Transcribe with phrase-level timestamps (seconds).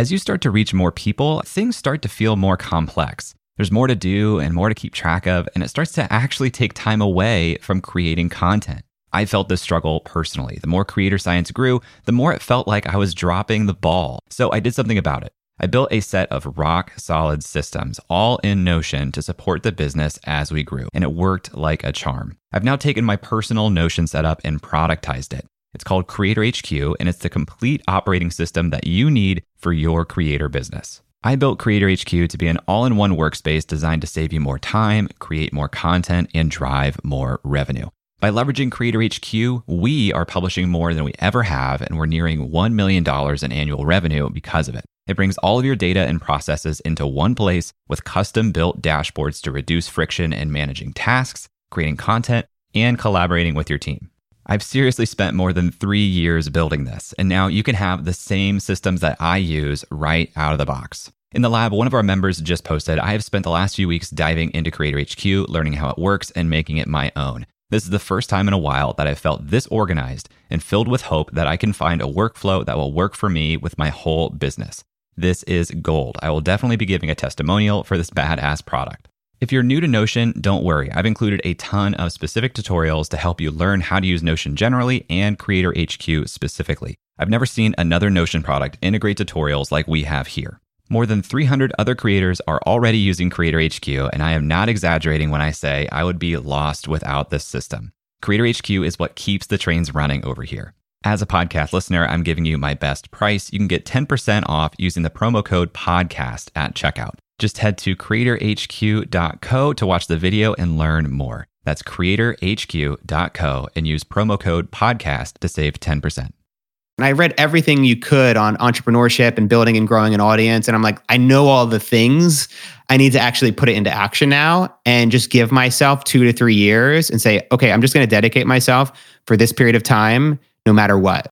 [0.00, 3.34] As you start to reach more people, things start to feel more complex.
[3.58, 6.50] There's more to do and more to keep track of, and it starts to actually
[6.50, 8.80] take time away from creating content.
[9.12, 10.58] I felt this struggle personally.
[10.58, 14.20] The more creator science grew, the more it felt like I was dropping the ball.
[14.30, 15.34] So I did something about it.
[15.60, 20.18] I built a set of rock solid systems, all in Notion, to support the business
[20.24, 22.38] as we grew, and it worked like a charm.
[22.54, 25.44] I've now taken my personal Notion setup and productized it.
[25.72, 30.04] It's called Creator HQ, and it's the complete operating system that you need for your
[30.04, 31.00] creator business.
[31.22, 34.40] I built Creator HQ to be an all in one workspace designed to save you
[34.40, 37.88] more time, create more content, and drive more revenue.
[38.20, 42.50] By leveraging Creator HQ, we are publishing more than we ever have, and we're nearing
[42.50, 43.04] $1 million
[43.42, 44.84] in annual revenue because of it.
[45.06, 49.40] It brings all of your data and processes into one place with custom built dashboards
[49.42, 54.09] to reduce friction in managing tasks, creating content, and collaborating with your team.
[54.52, 58.12] I've seriously spent more than three years building this, and now you can have the
[58.12, 61.12] same systems that I use right out of the box.
[61.30, 63.86] In the lab, one of our members just posted I have spent the last few
[63.86, 67.46] weeks diving into Creator HQ, learning how it works, and making it my own.
[67.70, 70.88] This is the first time in a while that I've felt this organized and filled
[70.88, 73.90] with hope that I can find a workflow that will work for me with my
[73.90, 74.82] whole business.
[75.16, 76.18] This is gold.
[76.22, 79.09] I will definitely be giving a testimonial for this badass product.
[79.40, 80.92] If you're new to Notion, don't worry.
[80.92, 84.54] I've included a ton of specific tutorials to help you learn how to use Notion
[84.54, 86.96] generally and Creator HQ specifically.
[87.18, 90.60] I've never seen another Notion product integrate tutorials like we have here.
[90.90, 95.30] More than 300 other creators are already using Creator HQ, and I am not exaggerating
[95.30, 97.92] when I say I would be lost without this system.
[98.20, 100.74] Creator HQ is what keeps the trains running over here.
[101.02, 103.50] As a podcast listener, I'm giving you my best price.
[103.50, 107.14] You can get 10% off using the promo code podcast at checkout.
[107.40, 111.46] Just head to creatorhq.co to watch the video and learn more.
[111.64, 116.18] That's creatorhq.co and use promo code podcast to save 10%.
[116.18, 120.68] And I read everything you could on entrepreneurship and building and growing an audience.
[120.68, 122.46] And I'm like, I know all the things.
[122.90, 126.34] I need to actually put it into action now and just give myself two to
[126.34, 128.92] three years and say, okay, I'm just going to dedicate myself
[129.26, 131.26] for this period of time, no matter what.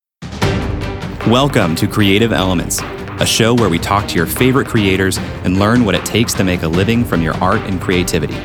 [1.27, 2.81] Welcome to Creative Elements
[3.21, 6.45] a show where we talk to your favorite creators and learn what it takes to
[6.45, 8.37] make a living from your art and creativity.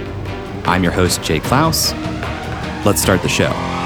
[0.65, 1.93] I'm your host, Jay Clouse.
[2.85, 3.82] Let's start the show.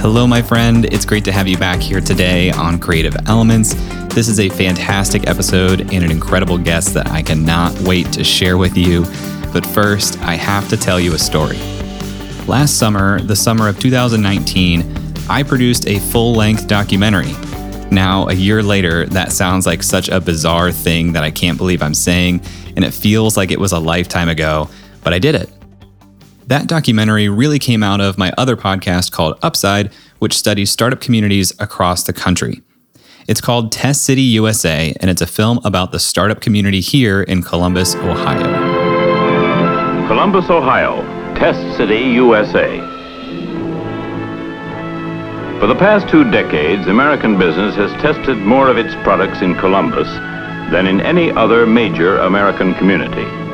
[0.00, 0.84] Hello, my friend.
[0.84, 3.74] It's great to have you back here today on Creative Elements.
[4.14, 8.56] This is a fantastic episode and an incredible guest that I cannot wait to share
[8.56, 9.02] with you.
[9.52, 11.58] But first, I have to tell you a story.
[12.46, 14.84] Last summer, the summer of 2019,
[15.28, 17.32] I produced a full length documentary.
[17.90, 21.82] Now, a year later, that sounds like such a bizarre thing that I can't believe
[21.82, 22.40] I'm saying,
[22.76, 24.70] and it feels like it was a lifetime ago,
[25.02, 25.50] but I did it.
[26.48, 31.52] That documentary really came out of my other podcast called Upside, which studies startup communities
[31.58, 32.62] across the country.
[33.26, 37.42] It's called Test City USA, and it's a film about the startup community here in
[37.42, 38.48] Columbus, Ohio.
[40.08, 41.02] Columbus, Ohio,
[41.34, 42.78] Test City USA.
[45.60, 50.08] For the past two decades, American business has tested more of its products in Columbus
[50.72, 53.47] than in any other major American community.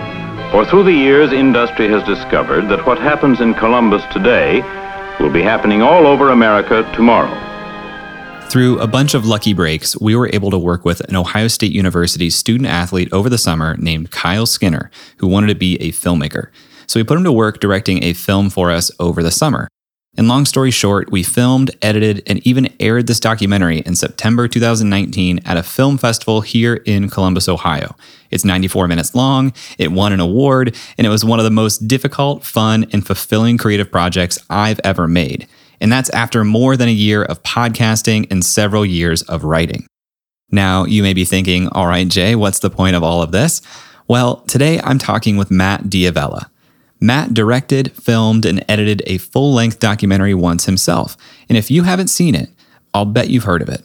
[0.51, 4.61] For through the years, industry has discovered that what happens in Columbus today
[5.19, 7.41] will be happening all over America tomorrow.
[8.49, 11.73] Through a bunch of lucky breaks, we were able to work with an Ohio State
[11.73, 16.51] University student athlete over the summer named Kyle Skinner, who wanted to be a filmmaker.
[16.87, 19.69] So we put him to work directing a film for us over the summer.
[20.17, 25.41] And long story short, we filmed, edited, and even aired this documentary in September 2019
[25.45, 27.97] at a film festival here in Columbus, Ohio.
[28.31, 31.89] It's 94 minutes long, it won an award, and it was one of the most
[31.89, 35.49] difficult, fun, and fulfilling creative projects I've ever made.
[35.81, 39.87] And that's after more than a year of podcasting and several years of writing.
[40.51, 43.61] Now, you may be thinking, all right, Jay, what's the point of all of this?
[44.07, 46.49] Well, today I'm talking with Matt D'Avella.
[47.01, 51.17] Matt directed, filmed, and edited a full length documentary once himself.
[51.49, 52.51] And if you haven't seen it,
[52.95, 53.83] I'll bet you've heard of it.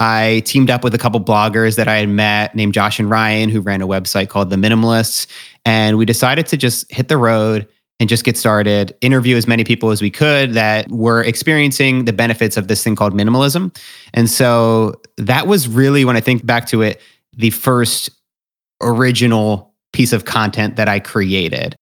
[0.00, 3.50] I teamed up with a couple bloggers that I had met named Josh and Ryan,
[3.50, 5.26] who ran a website called The Minimalists.
[5.64, 7.66] And we decided to just hit the road
[8.00, 12.12] and just get started, interview as many people as we could that were experiencing the
[12.12, 13.76] benefits of this thing called minimalism.
[14.14, 17.00] And so that was really, when I think back to it,
[17.36, 18.08] the first
[18.80, 21.74] original piece of content that I created.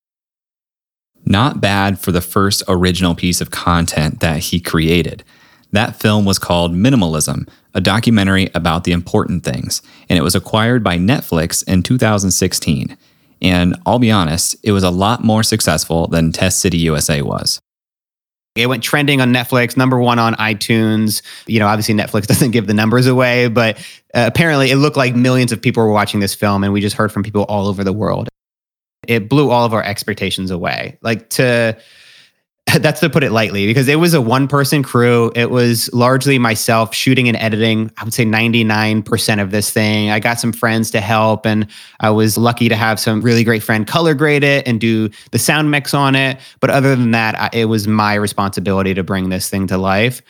[1.27, 5.25] Not bad for the first original piece of content that he created.
[5.73, 10.85] That film was called Minimalism, a documentary about the important things, and it was acquired
[10.85, 12.97] by Netflix in 2016.
[13.43, 17.61] And I'll be honest, it was a lot more successful than Test City USA was.
[18.55, 21.21] It went trending on Netflix, number one on iTunes.
[21.47, 23.77] You know, obviously Netflix doesn't give the numbers away, but
[24.15, 26.97] uh, apparently it looked like millions of people were watching this film, and we just
[26.97, 28.29] heard from people all over the world.
[29.09, 30.99] It blew all of our expectations away.
[31.03, 31.77] Like to
[32.81, 35.31] that's to put it lightly because it was a one person crew.
[35.37, 37.93] It was largely myself shooting and editing.
[37.97, 40.11] I would say 99% of this thing.
[40.11, 41.69] I got some friends to help and
[42.01, 45.39] I was lucky to have some really great friend color grade it and do the
[45.39, 46.41] sound mix on it.
[46.59, 50.21] But other than that, it was my responsibility to bring this thing to life.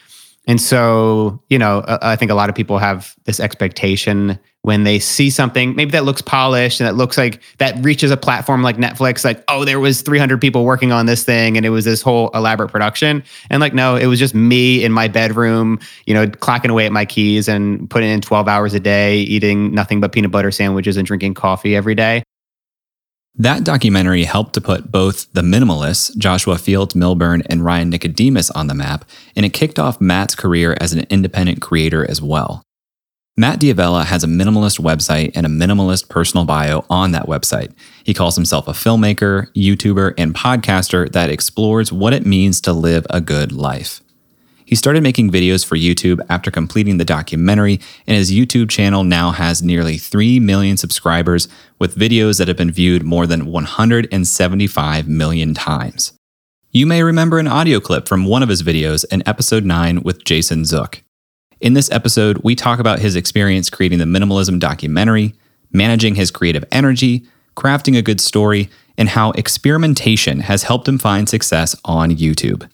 [0.46, 4.82] And so, you know, uh, I think a lot of people have this expectation when
[4.82, 8.62] they see something maybe that looks polished and that looks like that reaches a platform
[8.62, 11.84] like Netflix, like, oh, there was 300 people working on this thing and it was
[11.84, 13.22] this whole elaborate production.
[13.48, 16.90] And like, no, it was just me in my bedroom, you know, clacking away at
[16.92, 20.96] my keys and putting in 12 hours a day, eating nothing but peanut butter sandwiches
[20.96, 22.24] and drinking coffee every day.
[23.38, 28.66] That documentary helped to put both the minimalists, Joshua Fields Millburn and Ryan Nicodemus, on
[28.66, 29.04] the map,
[29.34, 32.62] and it kicked off Matt's career as an independent creator as well.
[33.36, 37.74] Matt D'Avella has a minimalist website and a minimalist personal bio on that website.
[38.02, 43.06] He calls himself a filmmaker, YouTuber, and podcaster that explores what it means to live
[43.10, 44.00] a good life.
[44.66, 49.30] He started making videos for YouTube after completing the documentary, and his YouTube channel now
[49.30, 51.46] has nearly 3 million subscribers
[51.78, 56.14] with videos that have been viewed more than 175 million times.
[56.72, 60.24] You may remember an audio clip from one of his videos in episode 9 with
[60.24, 61.00] Jason Zook.
[61.60, 65.34] In this episode, we talk about his experience creating the minimalism documentary,
[65.70, 67.24] managing his creative energy,
[67.56, 68.68] crafting a good story,
[68.98, 72.68] and how experimentation has helped him find success on YouTube.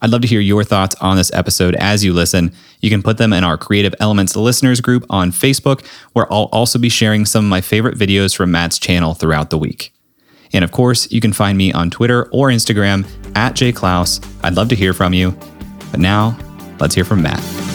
[0.00, 2.52] I'd love to hear your thoughts on this episode as you listen.
[2.80, 6.78] You can put them in our Creative Elements listeners group on Facebook, where I'll also
[6.78, 9.92] be sharing some of my favorite videos from Matt's channel throughout the week.
[10.52, 13.06] And of course, you can find me on Twitter or Instagram
[13.36, 14.24] at jclouse.
[14.42, 15.36] I'd love to hear from you.
[15.90, 16.38] But now,
[16.80, 17.67] let's hear from Matt.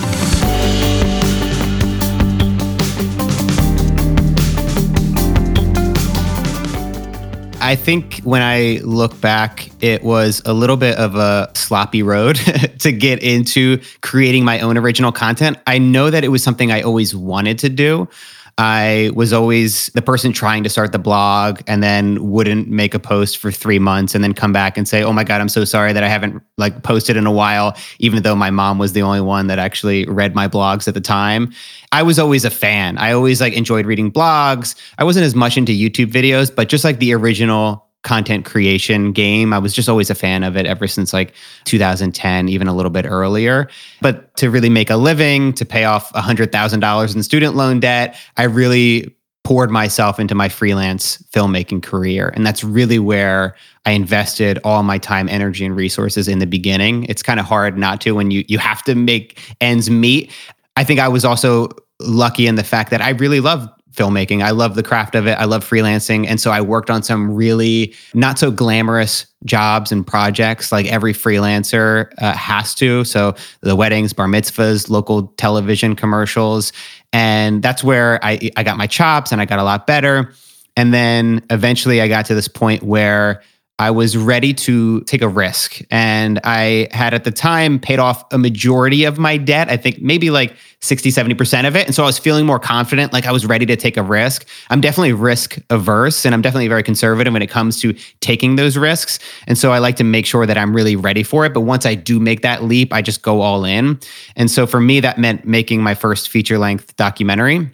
[7.63, 12.35] I think when I look back, it was a little bit of a sloppy road
[12.79, 15.57] to get into creating my own original content.
[15.65, 18.09] I know that it was something I always wanted to do.
[18.57, 22.99] I was always the person trying to start the blog and then wouldn't make a
[22.99, 25.65] post for three months and then come back and say, "Oh my god, I'm so
[25.65, 29.01] sorry that I haven't like posted in a while," even though my mom was the
[29.01, 31.51] only one that actually read my blogs at the time.
[31.91, 32.97] I was always a fan.
[32.99, 34.75] I always like enjoyed reading blogs.
[34.99, 39.53] I wasn't as much into YouTube videos, but just like the original content creation game.
[39.53, 41.33] I was just always a fan of it ever since like
[41.65, 43.69] 2010, even a little bit earlier.
[44.01, 48.43] But to really make a living, to pay off $100,000 in student loan debt, I
[48.43, 52.31] really poured myself into my freelance filmmaking career.
[52.33, 53.55] And that's really where
[53.85, 57.03] I invested all my time, energy, and resources in the beginning.
[57.05, 60.31] It's kind of hard not to when you you have to make ends meet.
[60.77, 61.69] I think I was also
[61.99, 64.43] lucky in the fact that I really love filmmaking.
[64.43, 65.33] I love the craft of it.
[65.33, 66.27] I love freelancing.
[66.27, 71.13] And so I worked on some really not so glamorous jobs and projects like every
[71.13, 73.03] freelancer uh, has to.
[73.03, 76.73] So the weddings, bar mitzvahs, local television commercials.
[77.11, 80.33] And that's where I, I got my chops and I got a lot better.
[80.75, 83.43] And then eventually I got to this point where
[83.83, 85.81] I was ready to take a risk.
[85.91, 89.69] And I had at the time paid off a majority of my debt.
[89.69, 91.85] I think maybe like 60, 70% of it.
[91.85, 94.47] And so I was feeling more confident, like I was ready to take a risk.
[94.69, 98.77] I'm definitely risk averse and I'm definitely very conservative when it comes to taking those
[98.77, 99.19] risks.
[99.47, 101.53] And so I like to make sure that I'm really ready for it.
[101.53, 103.99] But once I do make that leap, I just go all in.
[104.37, 107.69] And so for me, that meant making my first feature length documentary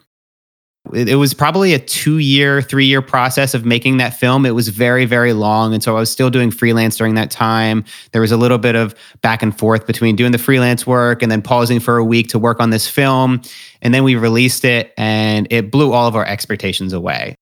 [0.93, 4.45] it was probably a two year, three year process of making that film.
[4.45, 5.73] It was very, very long.
[5.73, 7.83] And so I was still doing freelance during that time.
[8.11, 11.31] There was a little bit of back and forth between doing the freelance work and
[11.31, 13.41] then pausing for a week to work on this film.
[13.81, 17.35] And then we released it and it blew all of our expectations away.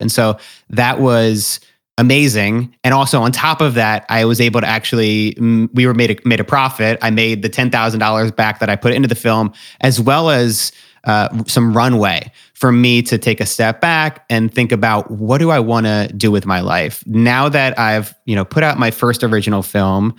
[0.00, 0.38] And so
[0.70, 1.60] that was
[1.98, 2.74] amazing.
[2.84, 6.10] And also on top of that, I was able to actually mm, we were made
[6.10, 6.98] a, made a profit.
[7.02, 10.30] I made the ten thousand dollars back that I put into the film, as well
[10.30, 10.72] as
[11.06, 15.50] uh, some runway for me to take a step back and think about what do
[15.50, 18.90] I want to do with my life now that I've you know put out my
[18.90, 20.14] first original film.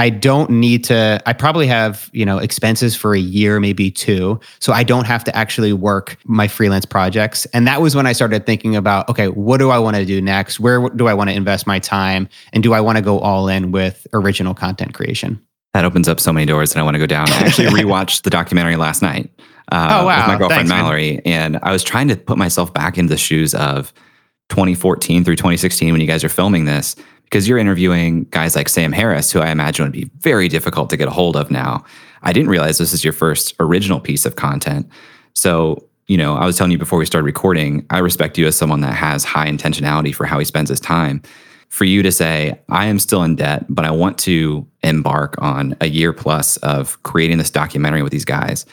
[0.00, 4.38] I don't need to, I probably have, you know, expenses for a year, maybe two.
[4.60, 7.46] So I don't have to actually work my freelance projects.
[7.46, 10.20] And that was when I started thinking about, okay, what do I want to do
[10.20, 10.60] next?
[10.60, 12.28] Where do I want to invest my time?
[12.52, 15.44] And do I want to go all in with original content creation?
[15.74, 17.28] That opens up so many doors that I want to go down.
[17.30, 19.28] I actually rewatched the documentary last night
[19.70, 20.18] uh, oh, wow.
[20.18, 21.54] with my girlfriend Thanks, Mallory, man.
[21.54, 23.92] and I was trying to put myself back into the shoes of
[24.48, 28.92] 2014 through 2016 when you guys are filming this, because you're interviewing guys like Sam
[28.92, 31.84] Harris, who I imagine would be very difficult to get a hold of now.
[32.22, 34.88] I didn't realize this is your first original piece of content.
[35.34, 38.56] So, you know, I was telling you before we started recording, I respect you as
[38.56, 41.22] someone that has high intentionality for how he spends his time.
[41.68, 45.76] For you to say, I am still in debt, but I want to embark on
[45.82, 48.64] a year plus of creating this documentary with these guys.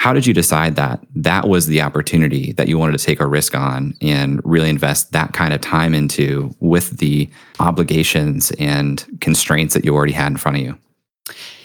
[0.00, 3.26] How did you decide that that was the opportunity that you wanted to take a
[3.26, 7.28] risk on and really invest that kind of time into with the
[7.58, 10.78] obligations and constraints that you already had in front of you?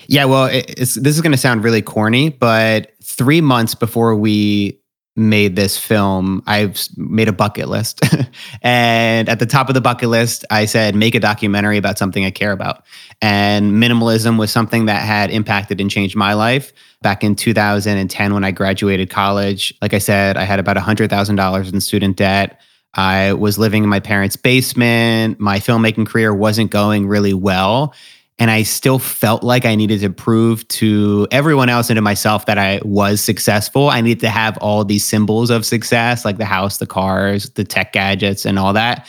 [0.08, 4.82] Yeah, well, this is going to sound really corny, but three months before we
[5.15, 8.01] made this film, I've made a bucket list.
[8.62, 12.25] and at the top of the bucket list, I said, make a documentary about something
[12.25, 12.84] I care about.
[13.22, 16.74] And minimalism was something that had impacted and changed my life.
[17.01, 21.81] Back in 2010, when I graduated college, like I said, I had about $100,000 in
[21.81, 22.60] student debt.
[22.93, 25.39] I was living in my parents' basement.
[25.39, 27.93] My filmmaking career wasn't going really well.
[28.38, 32.46] And I still felt like I needed to prove to everyone else and to myself
[32.48, 33.89] that I was successful.
[33.89, 37.63] I needed to have all these symbols of success, like the house, the cars, the
[37.63, 39.08] tech gadgets, and all that.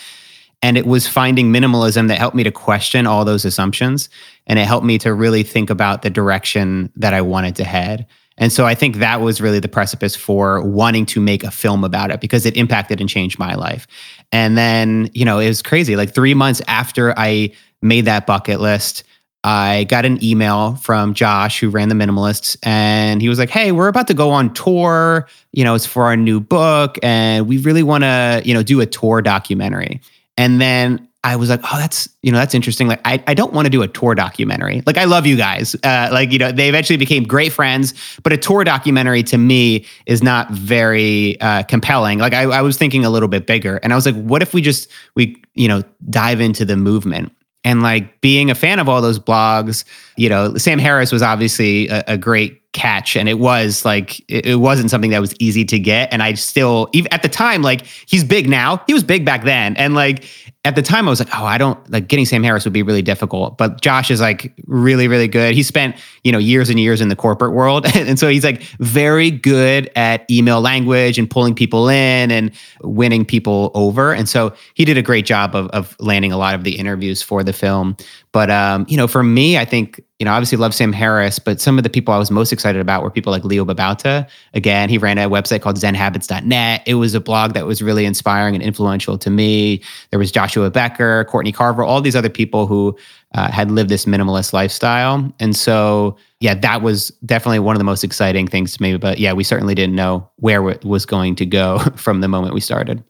[0.62, 4.08] And it was finding minimalism that helped me to question all those assumptions.
[4.46, 8.06] And it helped me to really think about the direction that I wanted to head.
[8.38, 11.84] And so I think that was really the precipice for wanting to make a film
[11.84, 13.86] about it because it impacted and changed my life.
[14.30, 15.96] And then, you know, it was crazy.
[15.96, 19.04] Like three months after I made that bucket list,
[19.46, 23.70] I got an email from Josh, who ran the Minimalists, and he was like, "Hey,
[23.70, 25.28] we're about to go on tour.
[25.52, 28.80] You know, it's for our new book, and we really want to, you know, do
[28.80, 30.00] a tour documentary."
[30.36, 32.88] And then I was like, "Oh, that's you know, that's interesting.
[32.88, 34.82] Like, I I don't want to do a tour documentary.
[34.84, 35.76] Like, I love you guys.
[35.76, 39.86] Uh, like, you know, they eventually became great friends, but a tour documentary to me
[40.06, 42.18] is not very uh, compelling.
[42.18, 44.52] Like, I, I was thinking a little bit bigger, and I was like, what if
[44.54, 47.30] we just we you know dive into the movement?"
[47.66, 49.84] And like being a fan of all those blogs
[50.16, 54.44] you know sam harris was obviously a, a great catch and it was like it,
[54.44, 56.12] it, wasn't something that was easy to get.
[56.12, 58.82] And i still even at the time like he's big now.
[58.86, 59.76] He was big back then.
[59.76, 60.28] And like
[60.66, 62.82] at the time I was like, oh, I don't like getting Sam Harris would be
[62.82, 63.56] really difficult.
[63.56, 65.54] But Josh is like really, really good.
[65.54, 65.94] He spent,
[66.24, 67.86] you know, years and years in the corporate world.
[67.94, 72.50] and so he's like very good at email language and pulling people in and
[72.82, 74.12] winning people over.
[74.12, 77.22] And so he did a great job of, of landing a lot of the interviews
[77.22, 77.96] for the film.
[78.32, 81.60] But um, you know, for me, I think you know, obviously love Sam Harris, but
[81.60, 84.26] some of the people I was most excited about were people like Leo Babauta.
[84.54, 86.82] Again, he ran a website called ZenHabits.net.
[86.86, 89.82] It was a blog that was really inspiring and influential to me.
[90.10, 92.96] There was Joshua Becker, Courtney Carver, all these other people who
[93.34, 97.84] uh, had lived this minimalist lifestyle, and so yeah, that was definitely one of the
[97.84, 98.96] most exciting things to me.
[98.96, 102.54] But yeah, we certainly didn't know where it was going to go from the moment
[102.54, 103.04] we started.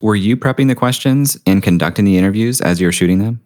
[0.00, 3.40] Were you prepping the questions and conducting the interviews as you were shooting them?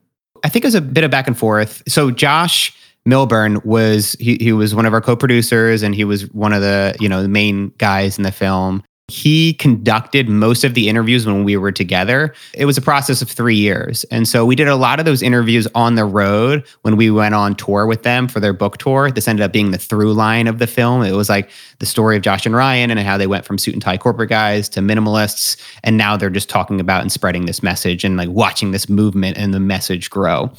[0.44, 1.82] I think it was a bit of back and forth.
[1.88, 6.52] So Josh Millburn was he he was one of our co-producers and he was one
[6.52, 8.82] of the, you know, the main guys in the film.
[9.08, 12.32] He conducted most of the interviews when we were together.
[12.54, 14.04] It was a process of three years.
[14.04, 17.34] And so we did a lot of those interviews on the road when we went
[17.34, 19.10] on tour with them for their book tour.
[19.10, 21.02] This ended up being the through line of the film.
[21.02, 23.74] It was like the story of Josh and Ryan and how they went from suit
[23.74, 25.60] and tie corporate guys to minimalists.
[25.82, 29.36] And now they're just talking about and spreading this message and like watching this movement
[29.36, 30.50] and the message grow.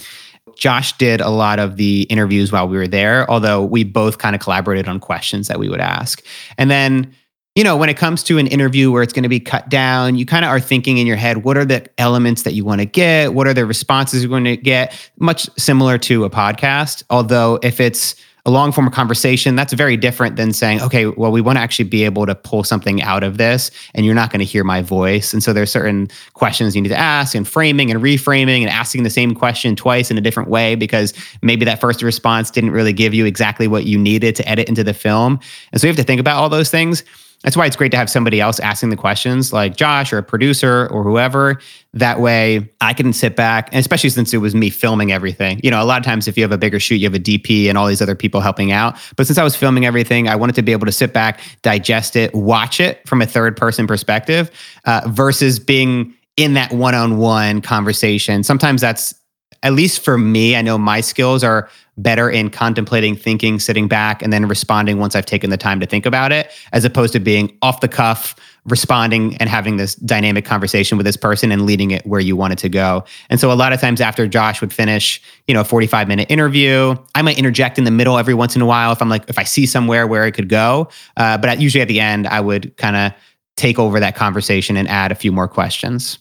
[0.58, 4.36] Josh did a lot of the interviews while we were there, although we both kind
[4.36, 6.24] of collaborated on questions that we would ask.
[6.58, 7.14] And then
[7.56, 10.16] you know, when it comes to an interview where it's going to be cut down,
[10.16, 12.82] you kind of are thinking in your head, what are the elements that you want
[12.82, 13.36] to get?
[13.36, 15.12] What are the responses you're going to get?
[15.20, 17.04] Much similar to a podcast.
[17.12, 21.32] Although, if it's a long form of conversation, that's very different than saying, okay, well,
[21.32, 24.32] we want to actually be able to pull something out of this and you're not
[24.32, 25.32] going to hear my voice.
[25.32, 29.04] And so there's certain questions you need to ask and framing and reframing and asking
[29.04, 32.94] the same question twice in a different way because maybe that first response didn't really
[32.94, 35.40] give you exactly what you needed to edit into the film.
[35.72, 37.04] And so you have to think about all those things
[37.44, 40.24] that's why it's great to have somebody else asking the questions like Josh or a
[40.24, 41.60] producer or whoever.
[41.94, 45.60] That way I can sit back, and especially since it was me filming everything.
[45.64, 47.20] You know, a lot of times if you have a bigger shoot, you have a
[47.20, 48.98] DP and all these other people helping out.
[49.16, 52.16] But since I was filming everything, I wanted to be able to sit back, digest
[52.16, 54.50] it, watch it from a third person perspective
[54.86, 58.44] uh, versus being in that one on one conversation.
[58.44, 59.14] Sometimes that's
[59.64, 64.22] at least for me, I know my skills are better in contemplating, thinking, sitting back,
[64.22, 67.20] and then responding once I've taken the time to think about it, as opposed to
[67.20, 71.92] being off the cuff, responding and having this dynamic conversation with this person and leading
[71.92, 73.04] it where you want it to go.
[73.30, 76.32] And so a lot of times after Josh would finish, you know, a 45 minute
[76.32, 79.30] interview, I might interject in the middle every once in a while if I'm like,
[79.30, 80.90] if I see somewhere where it could go.
[81.18, 83.12] Uh, but usually at the end, I would kind of
[83.58, 86.18] take over that conversation and add a few more questions.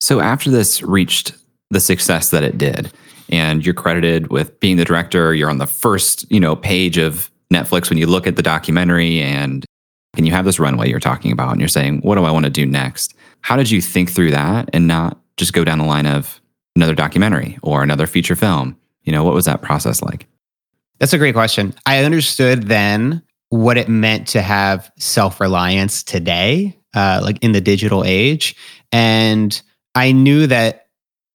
[0.00, 1.32] So after this reached
[1.70, 2.92] the success that it did,
[3.30, 7.30] and you're credited with being the director, you're on the first, you know, page of
[7.52, 9.64] Netflix when you look at the documentary and
[10.16, 12.44] and you have this runway you're talking about and you're saying, what do I want
[12.44, 13.14] to do next?
[13.42, 16.40] How did you think through that and not just go down the line of
[16.74, 18.76] another documentary or another feature film?
[19.04, 20.26] You know, what was that process like?
[20.98, 21.74] That's a great question.
[21.86, 27.60] I understood then what it meant to have self reliance today, uh, like in the
[27.60, 28.56] digital age.
[28.92, 29.60] And
[29.94, 30.86] I knew that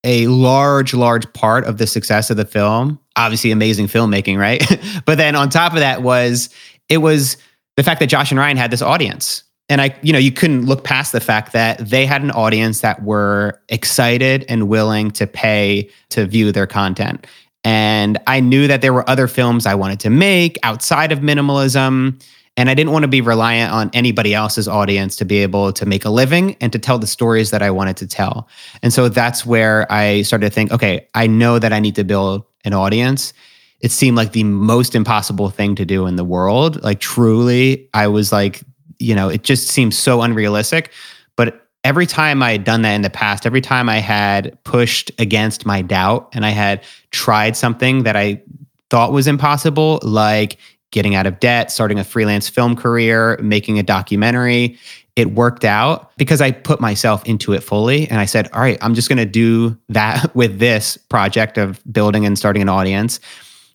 [0.05, 4.63] a large, large part of the success of the film, obviously amazing filmmaking, right?
[5.05, 6.49] but then on top of that was
[6.87, 7.35] it was
[7.75, 9.43] the fact that Josh and Ryan had this audience.
[9.67, 12.81] And I, you know, you couldn't look past the fact that they had an audience
[12.81, 17.25] that were excited and willing to pay to view their content.
[17.63, 22.21] And I knew that there were other films I wanted to make outside of minimalism.
[22.57, 25.85] And I didn't want to be reliant on anybody else's audience to be able to
[25.85, 28.47] make a living and to tell the stories that I wanted to tell.
[28.81, 32.03] And so that's where I started to think okay, I know that I need to
[32.03, 33.33] build an audience.
[33.81, 36.81] It seemed like the most impossible thing to do in the world.
[36.81, 38.63] Like, truly, I was like,
[38.99, 40.91] you know, it just seems so unrealistic.
[41.35, 45.11] But every time I had done that in the past, every time I had pushed
[45.19, 48.41] against my doubt and I had tried something that I
[48.89, 50.57] thought was impossible, like
[50.95, 54.79] getting out of debt, starting a freelance film career, making a documentary,
[55.17, 58.07] it worked out because I put myself into it fully.
[58.07, 61.81] And I said, all right, I'm just going to do that with this project of
[61.91, 63.19] building and starting an audience.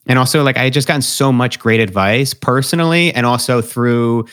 [0.06, 4.26] And also, like, I had just gotten so much great advice personally and also through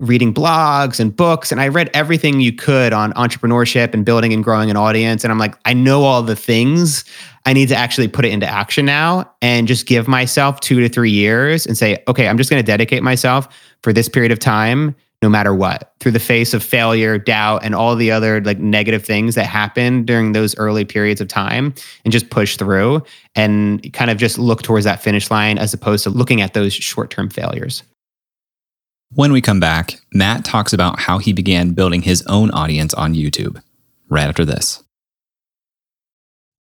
[0.00, 4.42] reading blogs and books and I read everything you could on entrepreneurship and building and
[4.42, 7.04] growing an audience and I'm like I know all the things.
[7.46, 10.88] I need to actually put it into action now and just give myself 2 to
[10.88, 13.48] 3 years and say okay I'm just going to dedicate myself
[13.82, 17.74] for this period of time no matter what through the face of failure doubt and
[17.74, 22.12] all the other like negative things that happen during those early periods of time and
[22.12, 23.02] just push through
[23.34, 26.72] and kind of just look towards that finish line as opposed to looking at those
[26.72, 27.82] short-term failures
[29.14, 33.14] when we come back, Matt talks about how he began building his own audience on
[33.14, 33.60] YouTube
[34.08, 34.82] right after this.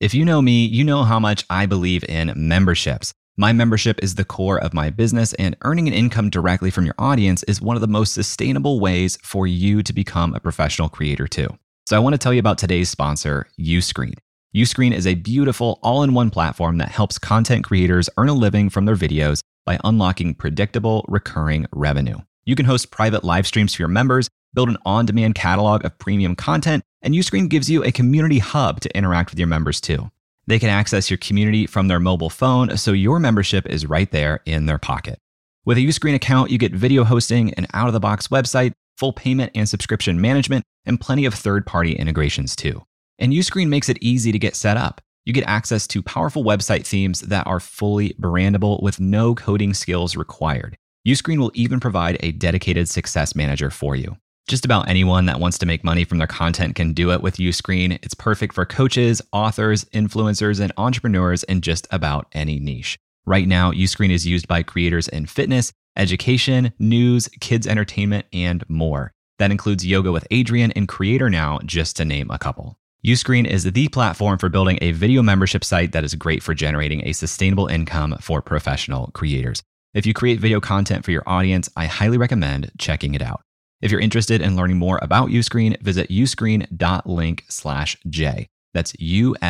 [0.01, 3.13] If you know me, you know how much I believe in memberships.
[3.37, 6.95] My membership is the core of my business, and earning an income directly from your
[6.99, 11.29] audience is one of the most sustainable ways for you to become a professional creator,
[11.29, 11.49] too.
[11.87, 14.15] So, I want to tell you about today's sponsor, Uscreen.
[14.55, 18.71] Uscreen is a beautiful all in one platform that helps content creators earn a living
[18.71, 22.19] from their videos by unlocking predictable, recurring revenue.
[22.49, 25.99] You can host private live streams for your members, build an on demand catalog of
[25.99, 30.11] premium content, and Uscreen gives you a community hub to interact with your members too.
[30.47, 34.41] They can access your community from their mobile phone, so your membership is right there
[34.47, 35.19] in their pocket.
[35.67, 39.13] With a Uscreen account, you get video hosting, an out of the box website, full
[39.13, 42.83] payment and subscription management, and plenty of third party integrations too.
[43.19, 45.03] And Uscreen makes it easy to get set up.
[45.27, 50.17] You get access to powerful website themes that are fully brandable with no coding skills
[50.17, 50.79] required.
[51.09, 54.19] Uscreen will even provide a dedicated success manager for you.
[54.47, 57.37] Just about anyone that wants to make money from their content can do it with
[57.37, 57.99] Uscreen.
[58.03, 62.99] It's perfect for coaches, authors, influencers, and entrepreneurs in just about any niche.
[63.25, 69.13] Right now, Uscreen is used by creators in fitness, education, news, kids entertainment, and more.
[69.39, 72.77] That includes Yoga with Adriene and Creator Now, just to name a couple.
[73.07, 77.07] Uscreen is the platform for building a video membership site that is great for generating
[77.07, 79.63] a sustainable income for professional creators.
[79.95, 83.41] If you create video content for your audience, I highly recommend checking it out.
[83.81, 88.49] If you're interested in learning more about Uscreen, visit uscreen.link slash J.
[88.75, 89.41] That's U-S-C-R-E-E-N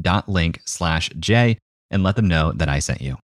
[0.00, 1.58] dot link slash J
[1.90, 3.18] and let them know that I sent you.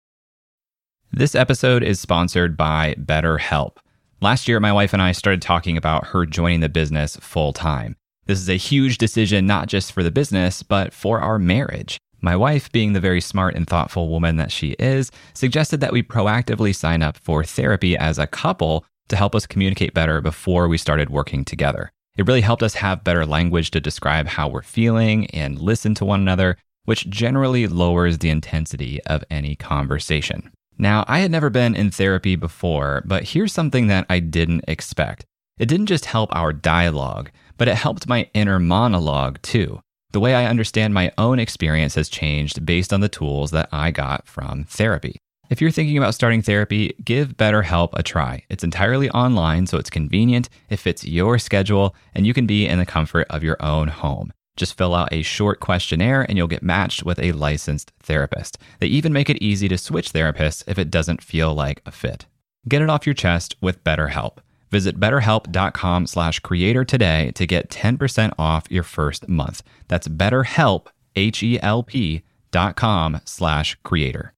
[1.12, 3.78] This episode is sponsored by BetterHelp.
[4.22, 7.96] Last year, my wife and I started talking about her joining the business full time.
[8.26, 12.00] This is a huge decision, not just for the business, but for our marriage.
[12.26, 16.02] My wife, being the very smart and thoughtful woman that she is, suggested that we
[16.02, 20.80] proactively sign up for therapy as a couple to help us communicate better before we
[20.80, 21.92] started working together.
[22.18, 26.06] It really helped us have better language to describe how we're feeling and listen to
[26.06, 30.52] one another, which generally lowers the intensity of any conversation.
[30.80, 35.26] Now, I had never been in therapy before, but here's something that I didn't expect.
[35.60, 39.80] It didn't just help our dialogue, but it helped my inner monologue too.
[40.16, 43.92] The way I understand my own experience has changed based on the tools that I
[43.92, 45.18] got from therapy.
[45.50, 48.44] If you're thinking about starting therapy, give BetterHelp a try.
[48.50, 52.80] It's entirely online, so it's convenient, it fits your schedule, and you can be in
[52.80, 54.32] the comfort of your own home.
[54.56, 58.58] Just fill out a short questionnaire and you'll get matched with a licensed therapist.
[58.80, 62.26] They even make it easy to switch therapists if it doesn't feel like a fit.
[62.70, 64.38] Get it off your chest with BetterHelp.
[64.72, 69.64] Visit betterhelp.com slash creator today to get 10% off your first month.
[69.88, 74.34] That's betterhelp, H-E-L-P dot com slash creator.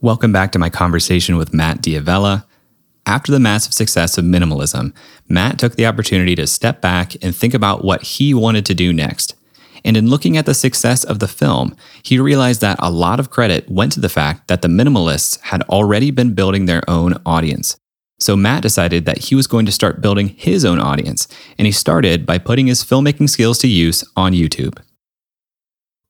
[0.00, 2.44] Welcome back to my conversation with Matt D'Avella.
[3.06, 4.92] After the massive success of minimalism,
[5.28, 8.92] Matt took the opportunity to step back and think about what he wanted to do
[8.92, 9.34] next.
[9.84, 13.30] And in looking at the success of the film, he realized that a lot of
[13.30, 17.76] credit went to the fact that the minimalists had already been building their own audience.
[18.20, 21.72] So Matt decided that he was going to start building his own audience, and he
[21.72, 24.78] started by putting his filmmaking skills to use on YouTube.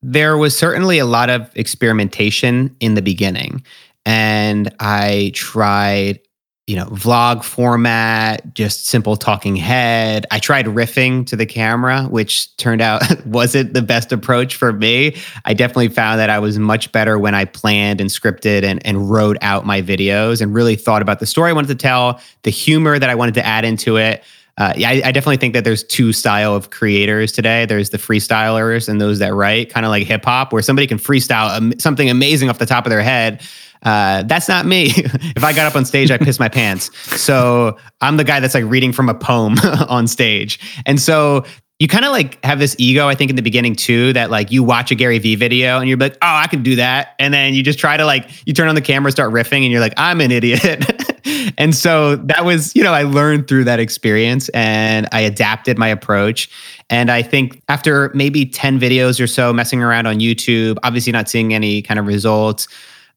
[0.02, 3.64] There was certainly a lot of experimentation in the beginning,
[4.04, 6.20] and I tried
[6.66, 10.24] you know, vlog format, just simple talking head.
[10.30, 15.14] I tried riffing to the camera, which turned out wasn't the best approach for me.
[15.44, 19.10] I definitely found that I was much better when I planned and scripted and, and
[19.10, 22.50] wrote out my videos and really thought about the story I wanted to tell, the
[22.50, 24.24] humor that I wanted to add into it.
[24.56, 27.66] Uh, yeah, I, I, definitely think that there's two style of creators today.
[27.66, 30.96] There's the freestylers and those that write, kind of like hip hop, where somebody can
[30.96, 33.42] freestyle something amazing off the top of their head
[33.84, 34.86] uh, that's not me.
[34.94, 36.90] if I got up on stage, I piss my pants.
[37.20, 39.54] So I'm the guy that's like reading from a poem
[39.88, 40.58] on stage.
[40.86, 41.44] And so
[41.80, 44.52] you kind of like have this ego, I think, in the beginning too, that like
[44.52, 47.14] you watch a Gary Vee video and you're like, oh, I can do that.
[47.18, 49.72] And then you just try to like, you turn on the camera, start riffing, and
[49.72, 51.12] you're like, I'm an idiot.
[51.58, 55.88] and so that was, you know, I learned through that experience and I adapted my
[55.88, 56.48] approach.
[56.90, 61.28] And I think after maybe 10 videos or so messing around on YouTube, obviously not
[61.28, 62.68] seeing any kind of results,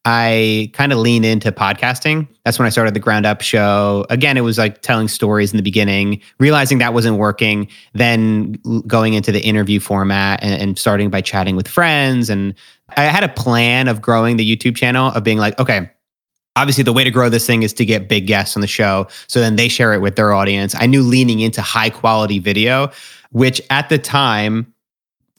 [0.04, 2.28] I kind of lean into podcasting.
[2.44, 4.06] That's when I started the Ground Up show.
[4.10, 8.52] Again, it was like telling stories in the beginning, realizing that wasn't working, then
[8.86, 12.30] going into the interview format and, and starting by chatting with friends.
[12.30, 12.54] And
[12.96, 15.90] I had a plan of growing the YouTube channel of being like, okay,
[16.56, 19.06] obviously the way to grow this thing is to get big guests on the show
[19.28, 22.90] so then they share it with their audience i knew leaning into high quality video
[23.30, 24.72] which at the time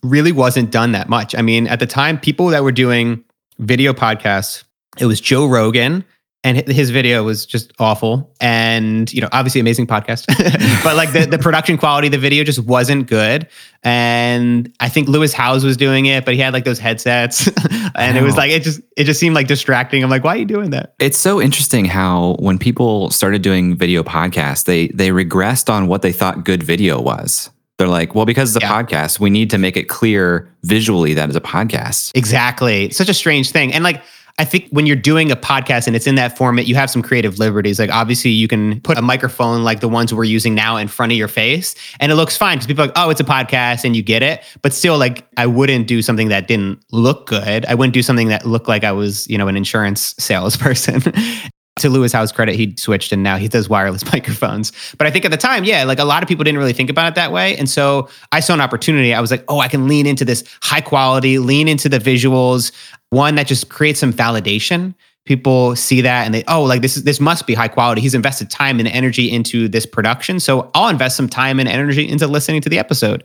[0.02, 3.22] really wasn't done that much i mean at the time people that were doing
[3.60, 4.63] video podcast.
[4.98, 6.04] It was Joe Rogan,
[6.43, 8.34] and his video was just awful.
[8.39, 10.26] And you know, obviously, amazing podcast,
[10.84, 13.48] but like the the production quality of the video just wasn't good.
[13.84, 17.48] And I think Lewis Howes was doing it, but he had like those headsets,
[17.95, 20.04] and it was like it just it just seemed like distracting.
[20.04, 20.95] I'm like, why are you doing that?
[21.00, 26.02] It's so interesting how when people started doing video podcasts, they they regressed on what
[26.02, 27.50] they thought good video was.
[27.80, 28.84] They're like, well, because it's a yeah.
[28.84, 32.12] podcast, we need to make it clear visually that it's a podcast.
[32.13, 32.86] Exactly.
[32.86, 33.74] It's such a strange thing.
[33.74, 34.04] And like,
[34.38, 37.02] I think when you're doing a podcast and it's in that format, you have some
[37.02, 37.80] creative liberties.
[37.80, 41.13] Like obviously, you can put a microphone like the ones we're using now in front
[41.13, 43.84] of your face, and it looks fine because people are like, "Oh, it's a podcast,"
[43.84, 44.42] and you get it.
[44.62, 47.65] But still, like I wouldn't do something that didn't look good.
[47.65, 51.02] I wouldn't do something that looked like I was, you know, an insurance salesperson
[51.80, 54.72] to Lewis Howes' credit, he switched and now he does wireless microphones.
[54.98, 56.89] But I think at the time, yeah, like a lot of people didn't really think
[56.89, 57.58] about it that way.
[57.58, 59.13] And so I saw an opportunity.
[59.13, 62.72] I was like, oh, I can lean into this high quality, lean into the visuals,
[63.10, 64.94] one that just creates some validation.
[65.26, 68.02] People see that and they, oh, like this is this must be high quality.
[68.02, 70.39] He's invested time and energy into this production.
[70.39, 73.24] So I'll invest some time and energy into listening to the episode.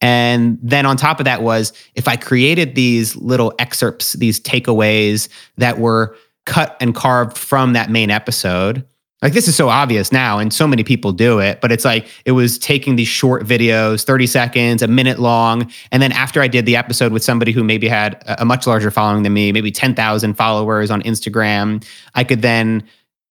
[0.00, 5.28] And then on top of that was if I created these little excerpts, these takeaways
[5.58, 8.84] that were cut and carved from that main episode.
[9.22, 12.08] Like this is so obvious now, and so many people do it, but it's like
[12.24, 15.70] it was taking these short videos, 30 seconds, a minute long.
[15.92, 18.90] And then after I did the episode with somebody who maybe had a much larger
[18.90, 22.82] following than me, maybe 10,000 followers on Instagram, I could then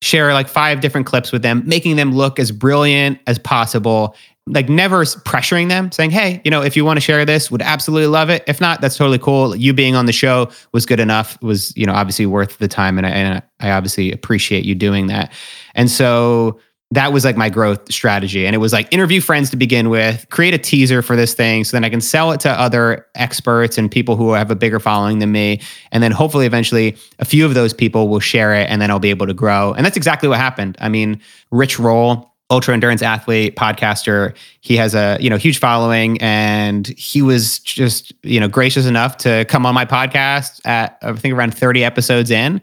[0.01, 4.15] share like five different clips with them, making them look as brilliant as possible
[4.47, 7.61] like never pressuring them, saying, "Hey, you know, if you want to share this, would
[7.61, 8.43] absolutely love it.
[8.47, 9.55] If not, that's totally cool.
[9.55, 11.41] You being on the show was good enough.
[11.41, 15.07] Was you know obviously worth the time, and I, and I obviously appreciate you doing
[15.07, 15.31] that.
[15.75, 16.59] And so
[16.91, 18.45] that was like my growth strategy.
[18.45, 21.63] And it was like interview friends to begin with, create a teaser for this thing
[21.63, 24.79] so then I can sell it to other experts and people who have a bigger
[24.79, 25.61] following than me.
[25.93, 28.99] And then hopefully eventually a few of those people will share it and then I'll
[28.99, 29.73] be able to grow.
[29.73, 30.75] And that's exactly what happened.
[30.81, 36.21] I mean, Rich Roll ultra endurance athlete podcaster he has a you know huge following
[36.21, 41.11] and he was just you know gracious enough to come on my podcast at i
[41.13, 42.61] think around 30 episodes in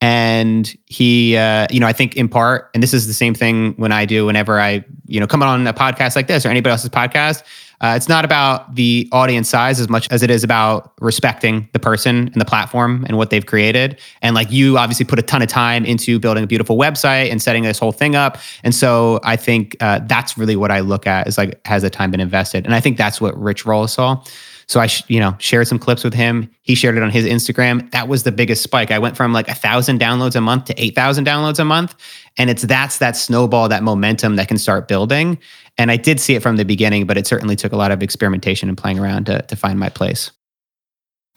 [0.00, 3.72] and he, uh, you know, I think in part, and this is the same thing
[3.76, 6.72] when I do whenever I, you know, come on a podcast like this or anybody
[6.72, 7.42] else's podcast.
[7.80, 11.78] Uh, it's not about the audience size as much as it is about respecting the
[11.78, 14.00] person and the platform and what they've created.
[14.22, 17.42] And like you obviously put a ton of time into building a beautiful website and
[17.42, 18.38] setting this whole thing up.
[18.62, 21.90] And so I think uh, that's really what I look at is like, has the
[21.90, 22.64] time been invested?
[22.64, 24.22] And I think that's what Rich Roll saw.
[24.68, 26.50] So I, sh- you know, shared some clips with him.
[26.62, 27.88] He shared it on his Instagram.
[27.92, 28.90] That was the biggest spike.
[28.90, 31.94] I went from like a thousand downloads a month to eight thousand downloads a month,
[32.36, 35.38] and it's that's that snowball, that momentum that can start building.
[35.78, 38.02] And I did see it from the beginning, but it certainly took a lot of
[38.02, 40.32] experimentation and playing around to to find my place.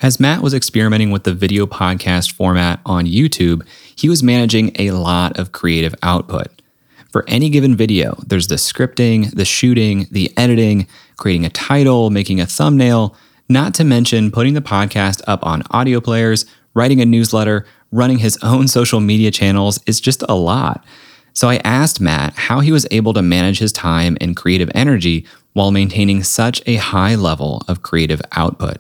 [0.01, 3.65] As Matt was experimenting with the video podcast format on YouTube,
[3.95, 6.47] he was managing a lot of creative output.
[7.11, 10.87] For any given video, there's the scripting, the shooting, the editing,
[11.19, 13.15] creating a title, making a thumbnail,
[13.47, 18.38] not to mention putting the podcast up on audio players, writing a newsletter, running his
[18.41, 19.79] own social media channels.
[19.86, 20.84] It's just a lot.
[21.34, 25.25] So I asked Matt how he was able to manage his time and creative energy
[25.53, 28.77] while maintaining such a high level of creative output.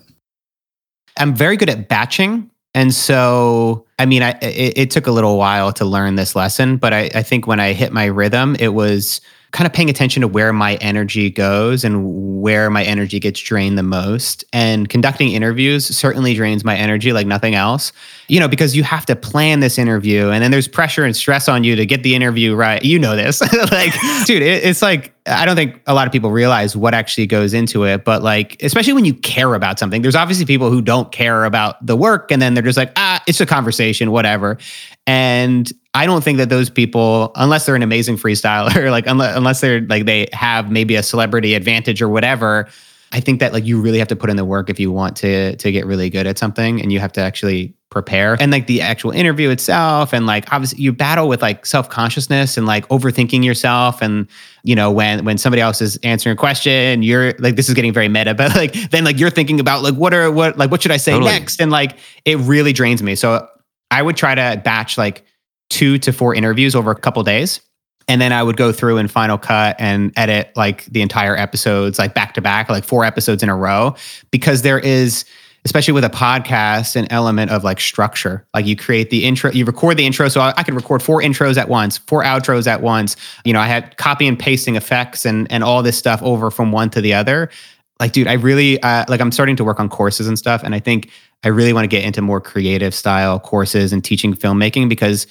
[1.17, 2.49] I'm very good at batching.
[2.73, 6.77] And so, I mean, I, it, it took a little while to learn this lesson,
[6.77, 10.21] but I, I think when I hit my rhythm, it was kind of paying attention
[10.21, 14.43] to where my energy goes and where my energy gets drained the most.
[14.53, 17.91] And conducting interviews certainly drains my energy like nothing else,
[18.27, 21.47] you know, because you have to plan this interview and then there's pressure and stress
[21.47, 22.83] on you to get the interview right.
[22.83, 23.41] You know this.
[23.71, 23.93] like,
[24.25, 27.53] dude, it, it's like, I don't think a lot of people realize what actually goes
[27.53, 31.11] into it, but like, especially when you care about something, there's obviously people who don't
[31.11, 34.57] care about the work and then they're just like, ah, it's a conversation, whatever.
[35.05, 39.61] And I don't think that those people, unless they're an amazing freestyler, like unless, unless
[39.61, 42.67] they're like they have maybe a celebrity advantage or whatever,
[43.11, 45.17] I think that like you really have to put in the work if you want
[45.17, 48.37] to to get really good at something, and you have to actually prepare.
[48.39, 52.57] And like the actual interview itself, and like obviously you battle with like self consciousness
[52.57, 54.27] and like overthinking yourself, and
[54.63, 57.93] you know when when somebody else is answering a question, you're like this is getting
[57.93, 60.81] very meta, but like then like you're thinking about like what are what like what
[60.81, 61.31] should I say totally.
[61.31, 63.15] next, and like it really drains me.
[63.15, 63.47] So
[63.91, 65.25] I would try to batch like
[65.69, 67.61] two to four interviews over a couple days.
[68.09, 71.99] And then I would go through and Final Cut and edit like the entire episodes,
[71.99, 73.95] like back to back, like four episodes in a row,
[74.31, 75.25] because there is,
[75.63, 78.47] especially with a podcast, an element of like structure.
[78.53, 80.27] Like you create the intro, you record the intro.
[80.27, 83.15] So I, I could record four intros at once, four outros at once.
[83.45, 86.71] You know, I had copy and pasting effects and and all this stuff over from
[86.71, 87.51] one to the other.
[87.99, 89.21] Like, dude, I really uh, like.
[89.21, 91.11] I'm starting to work on courses and stuff, and I think
[91.43, 95.27] I really want to get into more creative style courses and teaching filmmaking because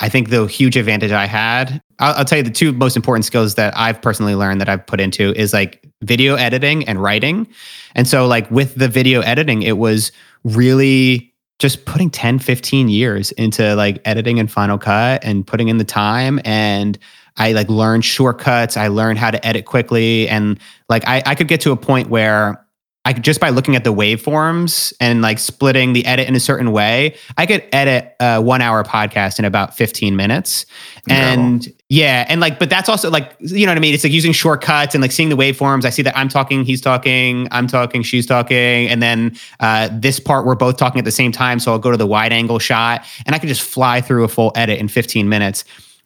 [0.00, 3.24] I think the huge advantage I had, I'll, I'll, tell you the two most important
[3.24, 7.48] skills that I've personally learned that I've put into is like video editing and writing.
[7.94, 10.12] And so, like, with the video editing, it was
[10.44, 15.78] really just putting 10, 15 years into like editing and Final Cut and putting in
[15.78, 16.40] the time.
[16.44, 16.96] And
[17.36, 18.76] I like learned shortcuts.
[18.76, 20.28] I learned how to edit quickly.
[20.28, 22.64] And like, I, I could get to a point where
[23.08, 26.40] I could just by looking at the waveforms and like splitting the edit in a
[26.40, 30.66] certain way, I could edit a one hour podcast in about 15 minutes.
[31.08, 33.94] And yeah, and like, but that's also like, you know what I mean?
[33.94, 35.86] It's like using shortcuts and like seeing the waveforms.
[35.86, 38.90] I see that I'm talking, he's talking, I'm talking, she's talking.
[38.90, 41.60] And then uh, this part, we're both talking at the same time.
[41.60, 44.28] So I'll go to the wide angle shot and I could just fly through a
[44.28, 45.64] full edit in 15 minutes.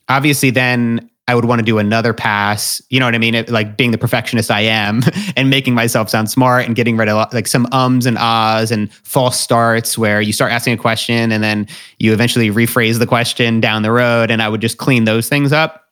[0.09, 2.83] Obviously, then I would want to do another pass.
[2.91, 3.35] You know what I mean?
[3.35, 5.03] It, like being the perfectionist I am
[5.37, 8.93] and making myself sound smart and getting rid of like some ums and ahs and
[8.93, 13.61] false starts where you start asking a question and then you eventually rephrase the question
[13.61, 14.31] down the road.
[14.31, 15.89] And I would just clean those things up.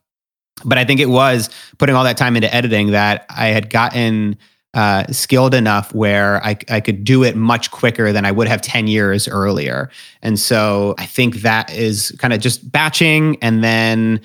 [0.65, 4.37] But I think it was putting all that time into editing that I had gotten
[4.75, 8.63] uh, skilled enough where I, I could do it much quicker than I would have
[8.63, 9.91] 10 years earlier.
[10.23, 14.21] And so I think that is kind of just batching and then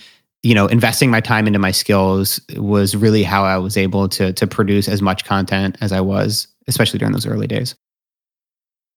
[0.46, 4.32] you know, investing my time into my skills was really how I was able to
[4.32, 7.74] to produce as much content as I was, especially during those early days.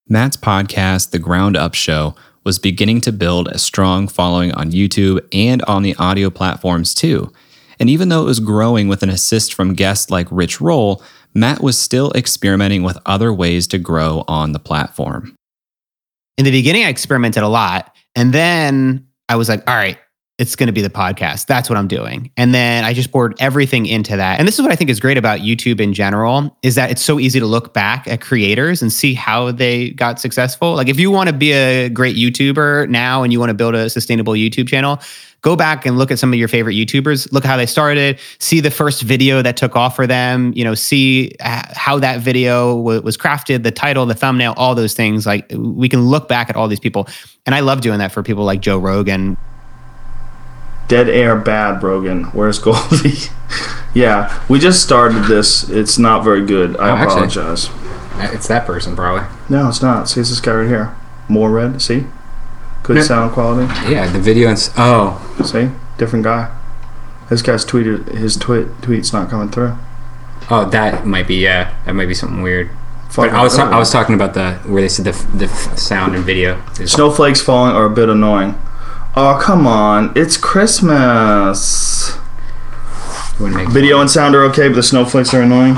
[0.06, 5.26] Matt's podcast, The Ground Up Show, was beginning to build a strong following on YouTube
[5.32, 7.32] and on the audio platforms too.
[7.80, 11.62] And even though it was growing with an assist from guests like Rich Roll, Matt
[11.62, 15.34] was still experimenting with other ways to grow on the platform.
[16.36, 17.96] In the beginning, I experimented a lot.
[18.14, 19.98] And then I was like, all right,
[20.38, 21.46] it's going to be the podcast.
[21.46, 22.30] That's what I'm doing.
[22.36, 24.38] And then I just poured everything into that.
[24.38, 27.02] And this is what I think is great about YouTube in general is that it's
[27.02, 30.76] so easy to look back at creators and see how they got successful.
[30.76, 33.74] Like if you want to be a great YouTuber now and you want to build
[33.74, 35.00] a sustainable YouTube channel,
[35.42, 38.60] go back and look at some of your favorite YouTubers, look how they started, see
[38.60, 42.76] the first video that took off for them, you know, see uh, how that video
[42.76, 45.26] w- was crafted, the title, the thumbnail, all those things.
[45.26, 47.08] Like we can look back at all these people.
[47.44, 49.36] And I love doing that for people like Joe Rogan.
[50.88, 52.24] Dead air bad, Brogan.
[52.32, 53.18] Where's Goldie?
[53.94, 55.68] yeah, we just started this.
[55.68, 56.76] It's not very good.
[56.78, 57.26] I Oh, actually.
[57.26, 57.70] apologize.
[58.34, 59.28] It's that person, probably.
[59.48, 60.08] No, it's not.
[60.08, 60.96] See, it's this guy right here.
[61.28, 61.80] More red.
[61.82, 62.06] See?
[62.82, 63.02] Good No.
[63.02, 63.72] sound quality.
[63.90, 65.70] Yeah, the video and oh, See?
[65.98, 66.54] Different guy.
[67.28, 69.76] This guy's tweeted his tweet tweet's not coming through.
[70.50, 72.70] oh, that might be yeah, that might be something weird.
[73.14, 73.60] But I was it.
[73.60, 73.70] Oh.
[73.70, 76.62] I was talking about the where they said the f- the f- sound and video.
[76.86, 78.54] Snowflakes falling are a bit annoying.
[79.16, 80.12] Oh come on!
[80.14, 82.16] It's Christmas.
[83.38, 85.74] Video and sound are okay, but the snowflakes are annoying.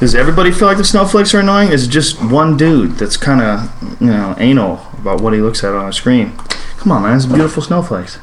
[0.00, 1.70] Does everybody feel like the snowflakes are annoying?
[1.72, 5.64] Is it just one dude that's kind of, you know, anal about what he looks
[5.64, 6.36] at on a screen?
[6.78, 8.18] Come on, man, it's beautiful snowflakes.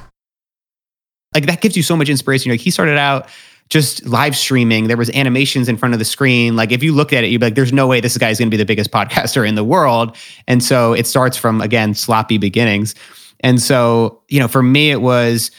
[1.34, 2.52] like that gives you so much inspiration.
[2.52, 3.28] Like he started out
[3.70, 4.88] just live streaming.
[4.88, 6.56] There was animations in front of the screen.
[6.56, 8.50] Like if you look at it, you'd be like, "There's no way this guy's going
[8.50, 10.16] to be the biggest podcaster in the world."
[10.48, 12.96] And so it starts from again sloppy beginnings.
[13.42, 15.52] And so you know, for me, it was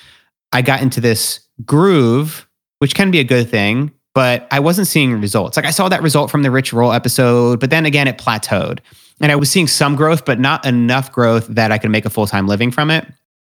[0.52, 5.20] I got into this groove, which can be a good thing, but I wasn't seeing
[5.20, 5.56] results.
[5.56, 8.78] Like I saw that result from the Rich Roll episode, but then again, it plateaued.
[9.20, 12.10] And I was seeing some growth, but not enough growth that I could make a
[12.10, 13.06] full time living from it.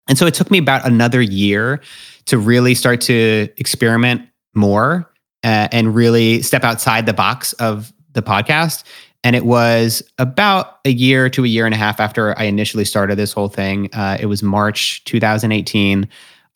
[0.09, 1.81] And so it took me about another year
[2.27, 4.23] to really start to experiment
[4.55, 5.11] more
[5.43, 8.85] uh, and really step outside the box of the podcast.
[9.25, 12.85] And it was about a year to a year and a half after I initially
[12.85, 13.89] started this whole thing.
[13.95, 16.07] Uh, it was March 2018.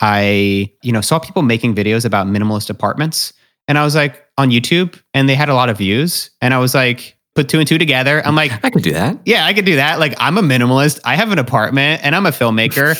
[0.00, 3.32] I, you know, saw people making videos about minimalist apartments,
[3.66, 6.58] and I was like on YouTube, and they had a lot of views, and I
[6.58, 8.20] was like, put two and two together.
[8.26, 9.18] I'm like, I could do that.
[9.24, 10.00] yeah, I could do that.
[10.00, 10.98] Like, I'm a minimalist.
[11.04, 12.96] I have an apartment and I'm a filmmaker.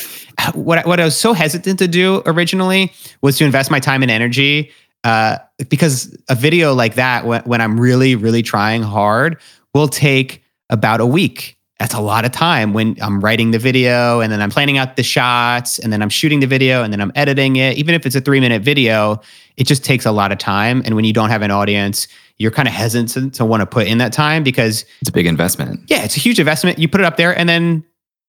[0.55, 4.09] what, what I was so hesitant to do originally was to invest my time and
[4.09, 4.71] energy
[5.03, 5.37] uh,
[5.69, 9.37] because a video like that, when, when I'm really, really trying hard,
[9.73, 11.57] will take about a week.
[11.79, 14.97] That's a lot of time when I'm writing the video and then I'm planning out
[14.97, 17.77] the shots and then I'm shooting the video and then I'm editing it.
[17.77, 19.21] Even if it's a three minute video,
[19.55, 20.81] it just takes a lot of time.
[20.83, 23.87] And when you don't have an audience, you're kind of hesitant to want to put
[23.87, 25.79] in that time because It's a big investment.
[25.87, 26.79] yeah, it's a huge investment.
[26.79, 27.85] You put it up there, and then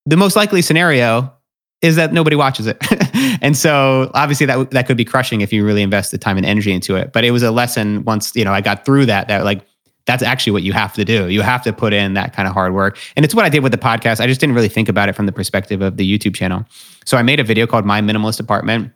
[0.06, 1.32] the most likely scenario
[1.82, 2.78] is that nobody watches it.
[3.42, 6.46] and so obviously that that could be crushing if you really invest the time and
[6.46, 7.12] energy into it.
[7.12, 9.64] But it was a lesson once you know I got through that that like
[10.06, 11.28] that's actually what you have to do.
[11.28, 12.98] You have to put in that kind of hard work.
[13.16, 14.20] And it's what I did with the podcast.
[14.20, 16.64] I just didn't really think about it from the perspective of the YouTube channel.
[17.04, 18.92] So I made a video called My Minimalist Apartment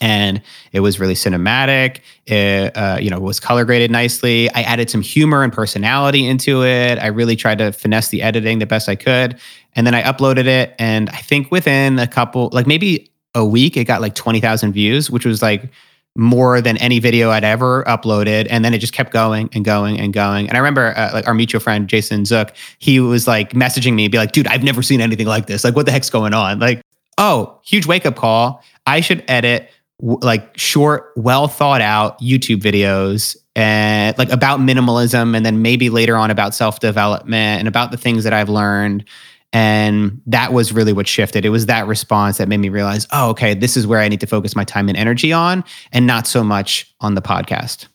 [0.00, 2.00] and it was really cinematic.
[2.26, 4.50] It, uh, you know, was color graded nicely.
[4.50, 6.98] I added some humor and personality into it.
[6.98, 9.38] I really tried to finesse the editing the best I could,
[9.74, 10.74] and then I uploaded it.
[10.78, 14.72] And I think within a couple, like maybe a week, it got like twenty thousand
[14.72, 15.70] views, which was like
[16.16, 18.46] more than any video I'd ever uploaded.
[18.48, 20.48] And then it just kept going and going and going.
[20.48, 24.06] And I remember uh, like our mutual friend Jason Zook, he was like messaging me,
[24.06, 25.64] and be like, "Dude, I've never seen anything like this.
[25.64, 26.80] Like, what the heck's going on?" Like,
[27.18, 28.62] oh, huge wake up call.
[28.86, 35.44] I should edit like short, well thought out YouTube videos and like about minimalism, and
[35.46, 39.04] then maybe later on about self development and about the things that I've learned.
[39.52, 41.46] And that was really what shifted.
[41.46, 44.20] It was that response that made me realize, oh, okay, this is where I need
[44.20, 47.86] to focus my time and energy on, and not so much on the podcast.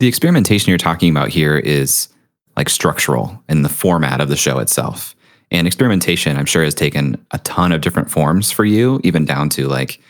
[0.00, 2.08] The experimentation you're talking about here is
[2.56, 5.14] like structural in the format of the show itself.
[5.50, 9.50] And experimentation, I'm sure, has taken a ton of different forms for you, even down
[9.50, 10.00] to like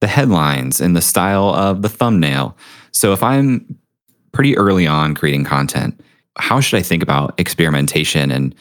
[0.00, 2.56] the headlines and the style of the thumbnail.
[2.92, 3.78] So if I'm
[4.32, 6.00] pretty early on creating content,
[6.38, 8.54] how should I think about experimentation and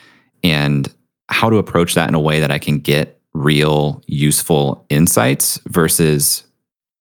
[0.43, 0.93] and
[1.29, 6.43] how to approach that in a way that I can get real useful insights versus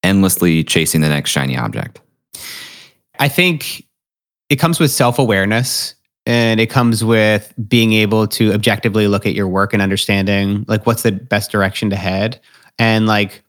[0.03, 2.01] endlessly chasing the next shiny object?
[3.19, 3.87] I think
[4.49, 5.95] it comes with self awareness
[6.27, 10.87] and it comes with being able to objectively look at your work and understanding like
[10.87, 12.41] what's the best direction to head.
[12.79, 13.43] And like,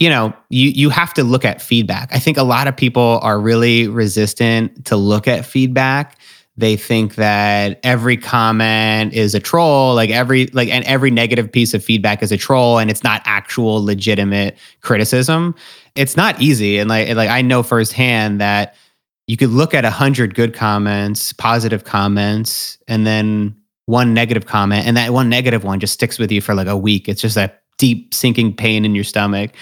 [0.00, 2.08] you know, you you have to look at feedback.
[2.12, 6.18] I think a lot of people are really resistant to look at feedback.
[6.56, 11.74] They think that every comment is a troll, like every like and every negative piece
[11.74, 15.54] of feedback is a troll and it's not actual legitimate criticism.
[15.94, 18.74] It's not easy and like like I know firsthand that
[19.26, 24.86] you could look at a hundred good comments, positive comments, and then one negative comment,
[24.86, 27.06] and that one negative one just sticks with you for like a week.
[27.06, 29.52] It's just that deep sinking pain in your stomach.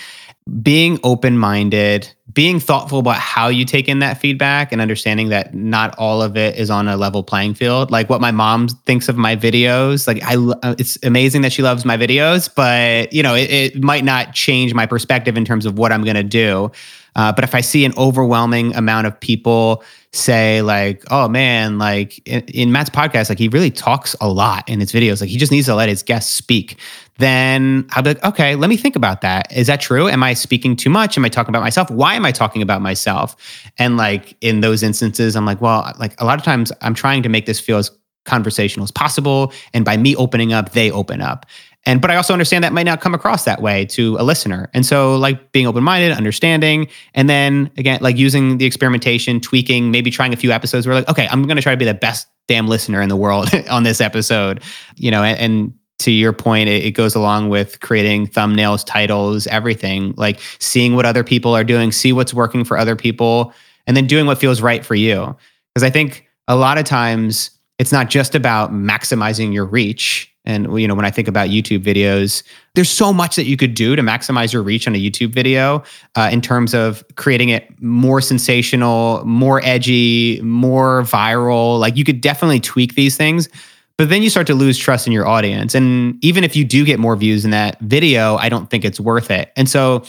[0.63, 5.55] Being open minded, being thoughtful about how you take in that feedback, and understanding that
[5.55, 7.91] not all of it is on a level playing field.
[7.91, 11.63] Like what my mom thinks of my videos, like I, uh, it's amazing that she
[11.63, 15.67] loves my videos, but you know, it, it might not change my perspective in terms
[15.67, 16.71] of what I'm going to do.
[17.19, 22.27] Uh, but if I see an overwhelming amount of people say like, "Oh man, like
[22.27, 25.21] in, in, Matt's podcast, like he really talks a lot in his videos.
[25.21, 26.79] Like he just needs to let his guests speak."
[27.19, 29.53] Then I'll be like, "Okay, let me think about that.
[29.53, 30.09] Is that true?
[30.09, 31.19] Am I speaking too much?
[31.19, 31.91] Am I talking about myself?
[31.91, 33.37] Why am I talking about myself?"
[33.79, 37.23] And like in those instances, I'm like, "Well, like a lot of times I'm trying
[37.25, 37.91] to make this feel as
[38.25, 41.45] conversational as possible, and by me opening up, they open up."
[41.87, 44.69] And but I also understand that might not come across that way to a listener.
[44.75, 50.11] And so like being open-minded, understanding, and then again, like using the experimentation, tweaking, maybe
[50.11, 52.69] trying a few episodes where like, okay, I'm gonna try to be the best damn
[52.69, 54.63] listener in the world on this episode.
[54.97, 59.47] You know, and, and to your point, it, it, goes along with creating thumbnails, titles,
[59.49, 63.53] everything, like seeing what other people are doing, see what's working for other people,
[63.87, 65.37] and then doing what feels right for you.
[65.75, 70.81] Because I think a lot of times it's not just about maximizing your reach and
[70.81, 72.43] you know, when I think about YouTube videos,
[72.75, 75.83] there's so much that you could do to maximize your reach on a YouTube video
[76.17, 81.79] uh, in terms of creating it more sensational, more edgy, more viral.
[81.79, 83.51] Like you could definitely tweak these things.
[83.99, 85.75] But then you start to lose trust in your audience.
[85.75, 89.01] And even if you do get more views in that video, I don't think it's
[89.01, 89.53] worth it.
[89.57, 90.05] And so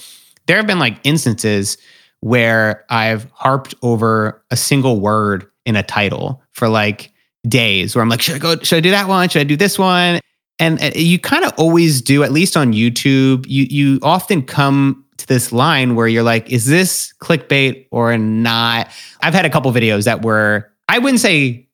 [0.45, 1.77] there have been like instances
[2.21, 7.11] where I've harped over a single word in a title for like
[7.47, 9.27] days where I'm like, should I go, should I do that one?
[9.27, 10.19] Should I do this one?
[10.59, 15.03] and uh, you kind of always do at least on youtube you you often come
[15.17, 18.89] to this line where you're like is this clickbait or not
[19.21, 21.65] i've had a couple videos that were i wouldn't say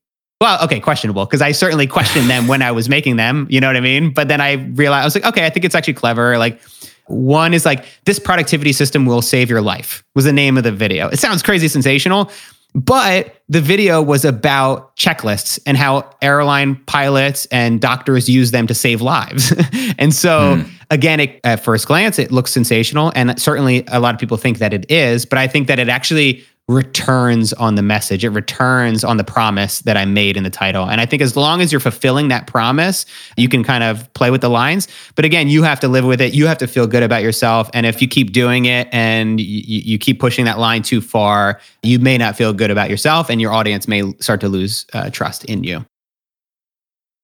[0.42, 3.68] well okay questionable because i certainly questioned them when i was making them you know
[3.68, 5.94] what i mean but then i realized i was like okay i think it's actually
[5.94, 6.62] clever like
[7.08, 10.72] one is like this productivity system will save your life was the name of the
[10.72, 12.30] video it sounds crazy sensational
[12.76, 18.74] but the video was about checklists and how airline pilots and doctors use them to
[18.74, 19.54] save lives.
[19.98, 20.70] and so, mm.
[20.92, 23.14] again, it, at first glance, it looks sensational.
[23.16, 25.26] And certainly a lot of people think that it is.
[25.26, 28.26] But I think that it actually returns on the message.
[28.26, 30.90] It returns on the promise that I made in the title.
[30.90, 33.06] And I think as long as you're fulfilling that promise,
[33.38, 34.88] you can kind of play with the lines.
[35.14, 36.34] But again, you have to live with it.
[36.34, 37.70] You have to feel good about yourself.
[37.74, 41.62] And if you keep doing it and you, you keep pushing that line too far,
[41.84, 45.12] you may not feel good about yourself and your audience may start to lose uh,
[45.12, 45.86] trust in you.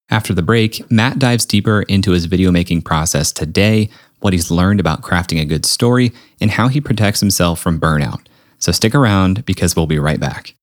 [0.08, 3.88] After the break, Matt dives deeper into his video making process today,
[4.20, 8.20] what he's learned about crafting a good story, and how he protects himself from burnout.
[8.62, 10.54] So stick around because we'll be right back.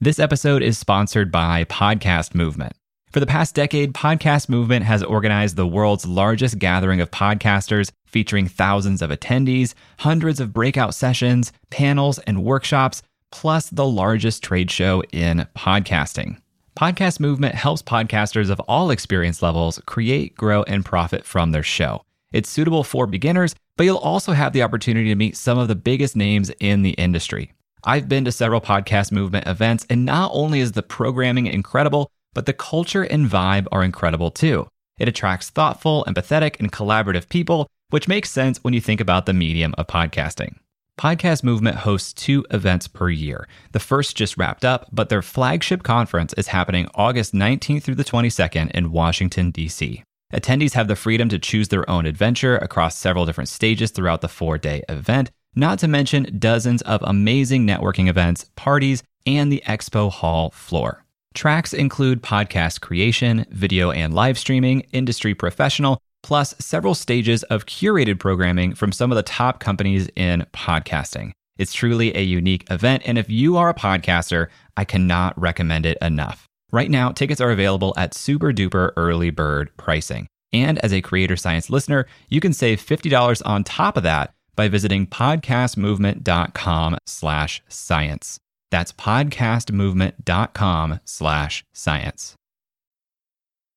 [0.00, 2.72] This episode is sponsored by Podcast Movement.
[3.12, 8.48] For the past decade, Podcast Movement has organized the world's largest gathering of podcasters, featuring
[8.48, 15.02] thousands of attendees, hundreds of breakout sessions, panels, and workshops, plus the largest trade show
[15.12, 16.38] in podcasting.
[16.78, 22.02] Podcast Movement helps podcasters of all experience levels create, grow, and profit from their show.
[22.34, 25.76] It's suitable for beginners, but you'll also have the opportunity to meet some of the
[25.76, 27.52] biggest names in the industry.
[27.84, 32.46] I've been to several podcast movement events, and not only is the programming incredible, but
[32.46, 34.66] the culture and vibe are incredible too.
[34.98, 39.32] It attracts thoughtful, empathetic, and collaborative people, which makes sense when you think about the
[39.32, 40.56] medium of podcasting.
[40.98, 43.46] Podcast Movement hosts two events per year.
[43.70, 48.02] The first just wrapped up, but their flagship conference is happening August 19th through the
[48.02, 50.02] 22nd in Washington, D.C.
[50.34, 54.28] Attendees have the freedom to choose their own adventure across several different stages throughout the
[54.28, 60.10] four day event, not to mention dozens of amazing networking events, parties, and the expo
[60.10, 61.04] hall floor.
[61.34, 68.18] Tracks include podcast creation, video and live streaming, industry professional, plus several stages of curated
[68.18, 71.30] programming from some of the top companies in podcasting.
[71.58, 75.96] It's truly a unique event, and if you are a podcaster, I cannot recommend it
[76.02, 76.48] enough.
[76.74, 80.26] Right now, tickets are available at super duper early bird pricing.
[80.52, 84.66] And as a Creator Science listener, you can save $50 on top of that by
[84.66, 88.40] visiting podcastmovement.com slash science.
[88.72, 92.34] That's podcastmovement.com slash science.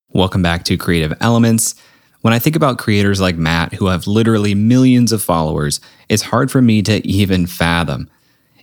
[0.09, 1.75] Welcome back to Creative Elements.
[2.21, 5.79] When I think about creators like Matt, who have literally millions of followers,
[6.09, 8.09] it's hard for me to even fathom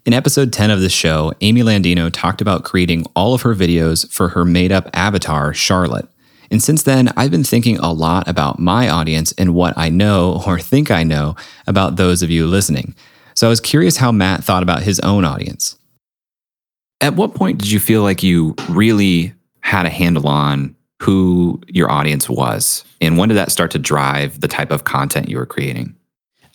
[0.04, 4.10] in episode 10 of this show, Amy Landino talked about creating all of her videos
[4.10, 6.08] for her made up avatar, Charlotte.
[6.50, 10.42] And since then, I've been thinking a lot about my audience and what I know
[10.46, 11.36] or think I know
[11.66, 12.94] about those of you listening.
[13.34, 15.78] So I was curious how Matt thought about his own audience.
[17.00, 21.90] At what point did you feel like you really had a handle on who your
[21.90, 22.84] audience was?
[23.00, 25.96] And when did that start to drive the type of content you were creating?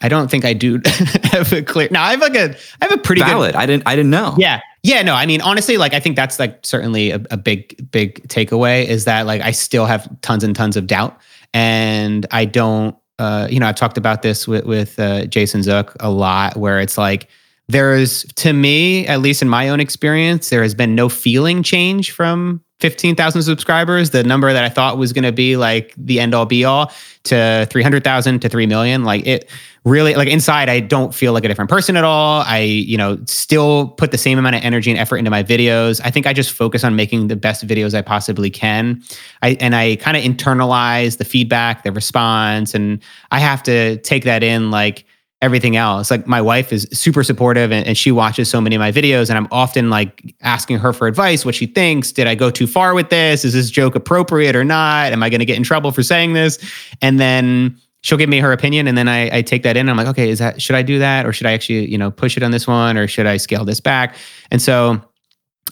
[0.01, 0.81] I don't think I do
[1.23, 1.89] have a clear.
[1.91, 3.53] Now I have like a, I have a pretty valid.
[3.53, 4.35] Good, I didn't, I didn't know.
[4.37, 5.01] Yeah, yeah.
[5.01, 8.85] No, I mean honestly, like I think that's like certainly a, a big, big takeaway
[8.85, 11.19] is that like I still have tons and tons of doubt,
[11.53, 15.95] and I don't uh, you know, I've talked about this with, with uh, Jason Zook
[15.99, 17.27] a lot, where it's like,
[17.67, 22.11] there's, to me, at least in my own experience, there has been no feeling change
[22.11, 26.33] from 15,000 subscribers, the number that I thought was going to be like the end
[26.33, 26.91] all be all
[27.25, 29.03] to 300,000 to 3 million.
[29.03, 29.49] Like it
[29.83, 32.41] really, like inside, I don't feel like a different person at all.
[32.45, 35.99] I, you know, still put the same amount of energy and effort into my videos.
[36.03, 39.03] I think I just focus on making the best videos I possibly can.
[39.41, 43.01] I, and I kind of internalize the feedback, the response, and
[43.31, 45.05] I have to take that in like,
[45.41, 46.11] everything else.
[46.11, 49.29] Like my wife is super supportive and, and, she watches so many of my videos
[49.29, 52.11] and I'm often like asking her for advice, what she thinks.
[52.11, 53.45] Did I go too far with this?
[53.45, 55.13] Is this joke appropriate or not?
[55.13, 56.59] Am I going to get in trouble for saying this?
[57.01, 59.87] And then she'll give me her opinion and then I, I take that in.
[59.87, 61.25] I'm like, okay, is that, should I do that?
[61.25, 63.63] Or should I actually, you know, push it on this one or should I scale
[63.63, 64.15] this back?
[64.51, 65.01] And so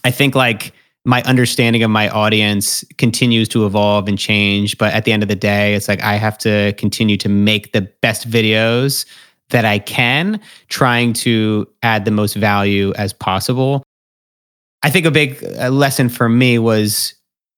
[0.03, 4.77] I think like, my understanding of my audience continues to evolve and change.
[4.77, 7.71] But at the end of the day, it's like I have to continue to make
[7.71, 9.05] the best videos
[9.49, 13.83] that I can, trying to add the most value as possible.
[14.83, 17.13] I think a big uh, lesson for me was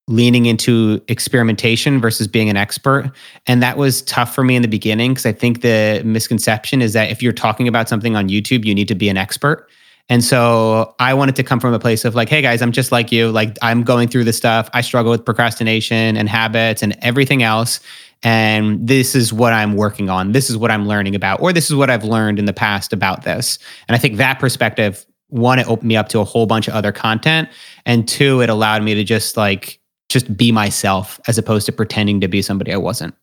[0.08, 3.12] leaning into experimentation versus being an expert.
[3.46, 6.94] And that was tough for me in the beginning because I think the misconception is
[6.94, 9.70] that if you're talking about something on YouTube, you need to be an expert.
[10.10, 12.92] And so I wanted to come from a place of like, hey guys, I'm just
[12.92, 13.30] like you.
[13.30, 14.68] Like I'm going through this stuff.
[14.74, 17.80] I struggle with procrastination and habits and everything else
[18.24, 20.32] and this is what I'm working on.
[20.34, 22.94] This is what I'm learning about, or this is what I've learned in the past
[22.94, 23.60] about this.
[23.88, 26.74] And I think that perspective, one, it opened me up to a whole bunch of
[26.74, 27.50] other content,
[27.86, 32.20] and two, it allowed me to just like just be myself as opposed to pretending
[32.22, 33.16] to be somebody I wasn't.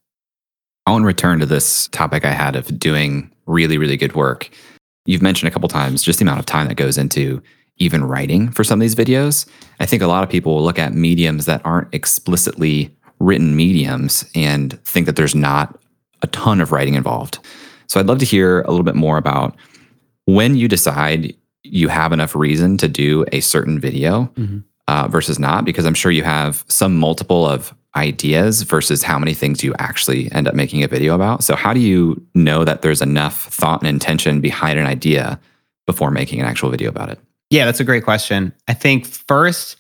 [0.86, 4.48] I want to return to this topic I had of doing really, really good work.
[5.04, 7.42] You've mentioned a couple times just the amount of time that goes into
[7.78, 9.46] even writing for some of these videos.
[9.80, 14.24] I think a lot of people will look at mediums that aren't explicitly written mediums
[14.34, 15.78] and think that there's not
[16.22, 17.38] a ton of writing involved.
[17.86, 19.54] So I'd love to hear a little bit more about
[20.26, 24.58] when you decide you have enough reason to do a certain video mm-hmm.
[24.88, 29.34] uh, versus not, because I'm sure you have some multiple of ideas versus how many
[29.34, 31.42] things you actually end up making a video about.
[31.42, 35.40] So how do you know that there's enough thought and intention behind an idea
[35.86, 37.18] before making an actual video about it?
[37.50, 38.52] Yeah, that's a great question.
[38.68, 39.76] I think first,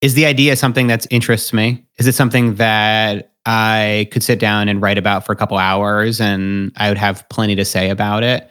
[0.00, 1.84] is the idea something that interests me?
[1.98, 6.20] Is it something that I could sit down and write about for a couple hours
[6.20, 8.50] and I would have plenty to say about it?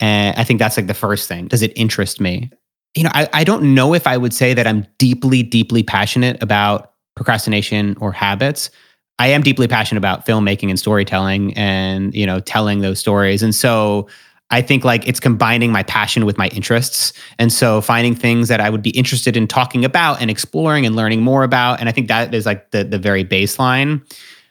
[0.00, 1.46] And I think that's like the first thing.
[1.46, 2.50] Does it interest me?
[2.94, 6.42] You know, I, I don't know if I would say that I'm deeply, deeply passionate
[6.42, 8.70] about procrastination or habits.
[9.18, 13.42] I am deeply passionate about filmmaking and storytelling and, you know, telling those stories.
[13.42, 14.08] And so
[14.52, 17.12] I think like it's combining my passion with my interests.
[17.38, 20.94] And so finding things that I would be interested in talking about and exploring and
[20.94, 21.80] learning more about.
[21.80, 24.02] And I think that is like the the very baseline.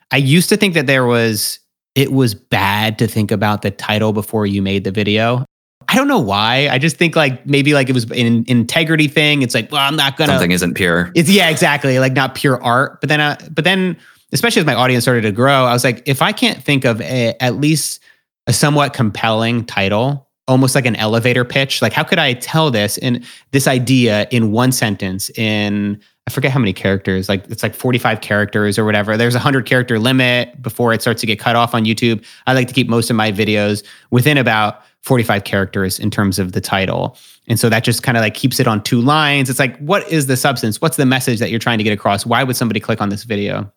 [0.10, 1.60] I used to think that there was
[1.94, 5.46] it was bad to think about the title before you made the video.
[5.88, 6.70] I don't know why.
[6.70, 9.42] I just think like maybe like it was an integrity thing.
[9.42, 11.12] It's like, well, I'm not gonna something isn't pure.
[11.16, 12.00] It's yeah, exactly.
[12.00, 13.02] Like not pure art.
[13.02, 13.98] But then, uh, but then,
[14.32, 17.02] especially as my audience started to grow, I was like, if I can't think of
[17.02, 18.02] a, at least
[18.48, 21.82] a somewhat compelling title, almost like an elevator pitch.
[21.82, 25.30] Like, how could I tell this in this idea in one sentence?
[25.32, 27.28] In I forget how many characters.
[27.28, 29.18] Like it's like forty five characters or whatever.
[29.18, 32.24] There's a hundred character limit before it starts to get cut off on YouTube.
[32.46, 36.52] I like to keep most of my videos within about 45 characters in terms of
[36.52, 37.18] the title.
[37.48, 39.50] And so that just kind of like keeps it on two lines.
[39.50, 40.80] It's like, what is the substance?
[40.80, 42.26] What's the message that you're trying to get across?
[42.26, 43.72] Why would somebody click on this video?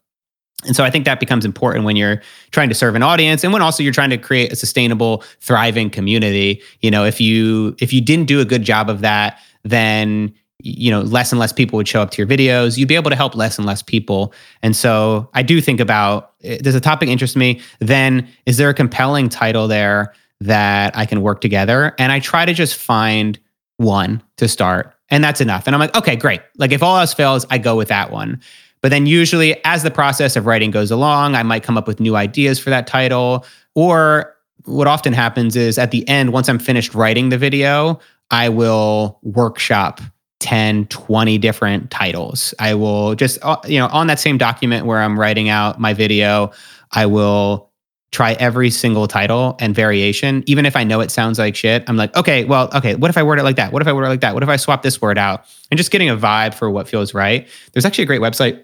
[0.66, 3.52] And so I think that becomes important when you're trying to serve an audience and
[3.52, 6.62] when also you're trying to create a sustainable, thriving community.
[6.80, 10.32] You know, if you if you didn't do a good job of that, then
[10.64, 12.78] you know, less and less people would show up to your videos.
[12.78, 14.32] You'd be able to help less and less people.
[14.62, 17.60] And so I do think about eh, does a topic interest me?
[17.80, 21.94] Then is there a compelling title there that I can work together?
[21.98, 23.38] And I try to just find
[23.76, 24.94] one to start.
[25.10, 25.66] And that's enough.
[25.66, 26.40] And I'm like, okay, great.
[26.56, 28.40] Like if all else fails, I go with that one.
[28.84, 32.00] But then usually as the process of writing goes along, I might come up with
[32.00, 33.46] new ideas for that title.
[33.74, 37.98] Or what often happens is at the end, once I'm finished writing the video,
[38.30, 40.02] I will workshop
[40.40, 42.52] 10, 20 different titles.
[42.58, 45.94] I will just, uh, you know, on that same document where I'm writing out my
[45.94, 46.52] video,
[46.92, 47.70] I will
[48.12, 50.44] try every single title and variation.
[50.46, 53.16] Even if I know it sounds like shit, I'm like, okay, well, okay, what if
[53.16, 53.72] I word it like that?
[53.72, 54.34] What if I word it like that?
[54.34, 55.46] What if I swap this word out?
[55.70, 57.48] And just getting a vibe for what feels right.
[57.72, 58.62] There's actually a great website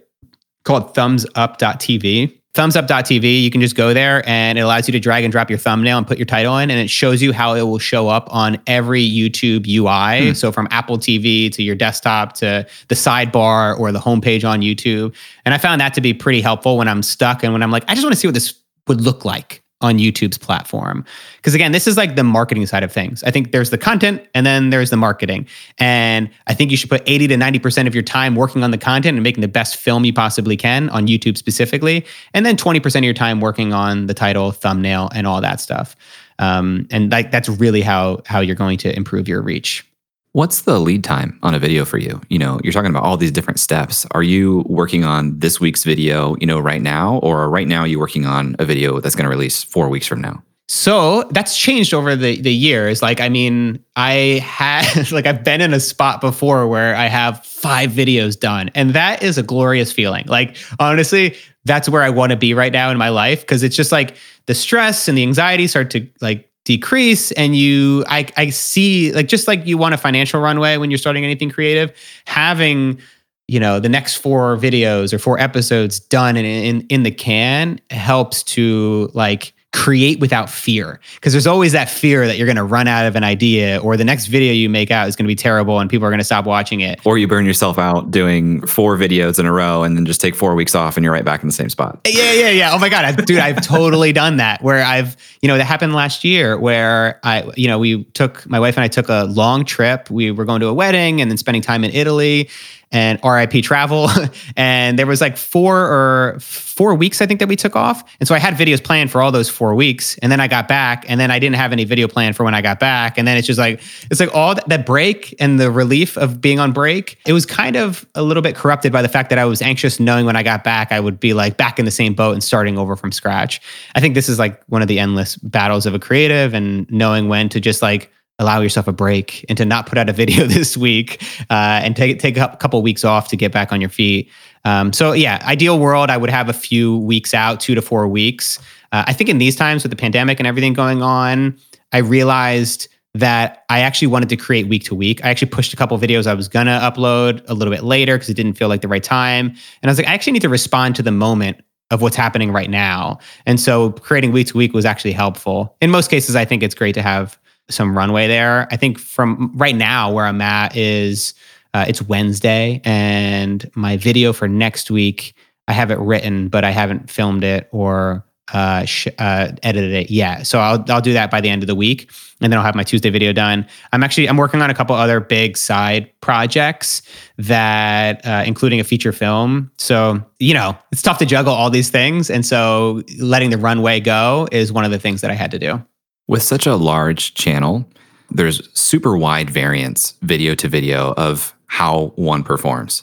[0.65, 2.37] called thumbsup.tv.
[2.53, 5.59] Thumbsup.tv, you can just go there and it allows you to drag and drop your
[5.59, 8.27] thumbnail and put your title in, and it shows you how it will show up
[8.35, 10.29] on every YouTube UI.
[10.29, 10.35] Hmm.
[10.35, 15.15] So from Apple TV to your desktop to the sidebar or the homepage on YouTube.
[15.45, 17.85] And I found that to be pretty helpful when I'm stuck and when I'm like,
[17.87, 18.55] I just want to see what this
[18.89, 21.05] would look like on YouTube's platform.
[21.37, 23.25] Because again, this is like the marketing side of things.
[23.25, 25.47] I think there's the content and then there's the marketing.
[25.79, 28.79] And I think you should put 80 to 90% of your time working on the
[28.79, 32.05] content and making the best film you possibly can on YouTube specifically.
[32.35, 35.97] And then 20% of your time working on the title, thumbnail, and all that stuff.
[36.39, 39.87] Um, and like that's really how how you're going to improve your reach.
[40.33, 42.21] What's the lead time on a video for you?
[42.29, 44.07] You know, you're talking about all these different steps.
[44.13, 47.99] Are you working on this week's video, you know, right now, or right now you're
[47.99, 50.41] working on a video that's going to release four weeks from now?
[50.69, 53.03] So that's changed over the the years.
[53.03, 57.45] Like, I mean, I had like I've been in a spot before where I have
[57.45, 60.27] five videos done, and that is a glorious feeling.
[60.27, 63.75] Like, honestly, that's where I want to be right now in my life because it's
[63.75, 64.15] just like
[64.47, 69.27] the stress and the anxiety start to like decrease and you I, I see like
[69.27, 71.93] just like you want a financial runway when you're starting anything creative
[72.27, 73.01] having
[73.49, 77.81] you know the next four videos or four episodes done in in, in the can
[77.91, 81.01] helps to like create without fear.
[81.15, 83.97] Because there's always that fear that you're going to run out of an idea or
[83.97, 86.19] the next video you make out is going to be terrible and people are going
[86.19, 87.01] to stop watching it.
[87.05, 90.35] Or you burn yourself out doing four videos in a row and then just take
[90.35, 92.01] four weeks off and you're right back in the same spot.
[92.07, 95.57] Yeah yeah yeah oh my god dude i've totally done that where i've you know
[95.57, 99.09] that happened last year where i you know we took my wife and i took
[99.09, 100.11] a long trip.
[100.11, 102.49] We were going to a wedding and then spending time in italy
[102.93, 104.09] and RIP travel.
[104.57, 108.03] and there was like four or four weeks, I think, that we took off.
[108.19, 110.19] And so I had videos planned for all those four weeks.
[110.19, 112.55] And then I got back, and then I didn't have any video planned for when
[112.55, 113.19] I got back.
[113.19, 113.81] And then it's just like,
[114.11, 117.19] it's like all that, that break and the relief of being on break.
[117.27, 120.01] It was kind of a little bit corrupted by the fact that I was anxious
[120.01, 122.43] knowing when I got back, I would be like back in the same boat and
[122.43, 123.61] starting over from scratch.
[123.95, 127.29] I think this is like one of the endless battles of a creative and knowing
[127.29, 128.11] when to just like,
[128.41, 131.95] allow yourself a break and to not put out a video this week uh, and
[131.95, 134.29] take take a couple weeks off to get back on your feet.
[134.65, 138.09] Um, so yeah, ideal world, I would have a few weeks out, two to four
[138.09, 138.59] weeks.
[138.93, 141.57] Uh, I think in these times with the pandemic and everything going on,
[141.93, 145.25] I realized that I actually wanted to create week to week.
[145.25, 148.29] I actually pushed a couple videos I was gonna upload a little bit later because
[148.29, 149.49] it didn't feel like the right time.
[149.49, 151.61] And I was like, I actually need to respond to the moment
[151.91, 153.19] of what's happening right now.
[153.47, 155.77] And so creating week to week was actually helpful.
[155.81, 157.39] In most cases, I think it's great to have
[157.71, 158.69] some runway there.
[158.71, 161.35] I think from right now where I'm at is
[161.73, 165.35] uh, it's Wednesday, and my video for next week
[165.69, 170.11] I have it written, but I haven't filmed it or uh, sh- uh, edited it
[170.11, 170.47] yet.
[170.47, 172.11] So I'll I'll do that by the end of the week,
[172.41, 173.67] and then I'll have my Tuesday video done.
[173.93, 177.03] I'm actually I'm working on a couple other big side projects
[177.39, 179.71] that, uh, including a feature film.
[179.79, 184.01] So you know it's tough to juggle all these things, and so letting the runway
[184.01, 185.85] go is one of the things that I had to do.
[186.31, 187.85] With such a large channel,
[188.31, 193.03] there's super wide variance video to video of how one performs.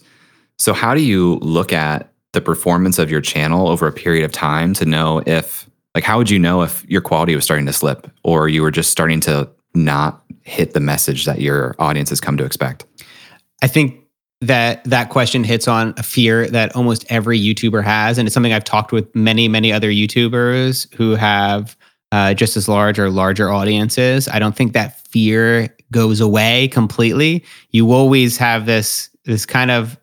[0.57, 4.32] So, how do you look at the performance of your channel over a period of
[4.32, 7.73] time to know if, like, how would you know if your quality was starting to
[7.73, 12.21] slip or you were just starting to not hit the message that your audience has
[12.21, 12.86] come to expect?
[13.61, 14.05] I think
[14.39, 18.17] that that question hits on a fear that almost every YouTuber has.
[18.17, 21.75] And it's something I've talked with many, many other YouTubers who have
[22.12, 24.28] uh, just as large or larger audiences.
[24.28, 27.43] I don't think that fear goes away completely.
[27.72, 29.97] You always have this this kind of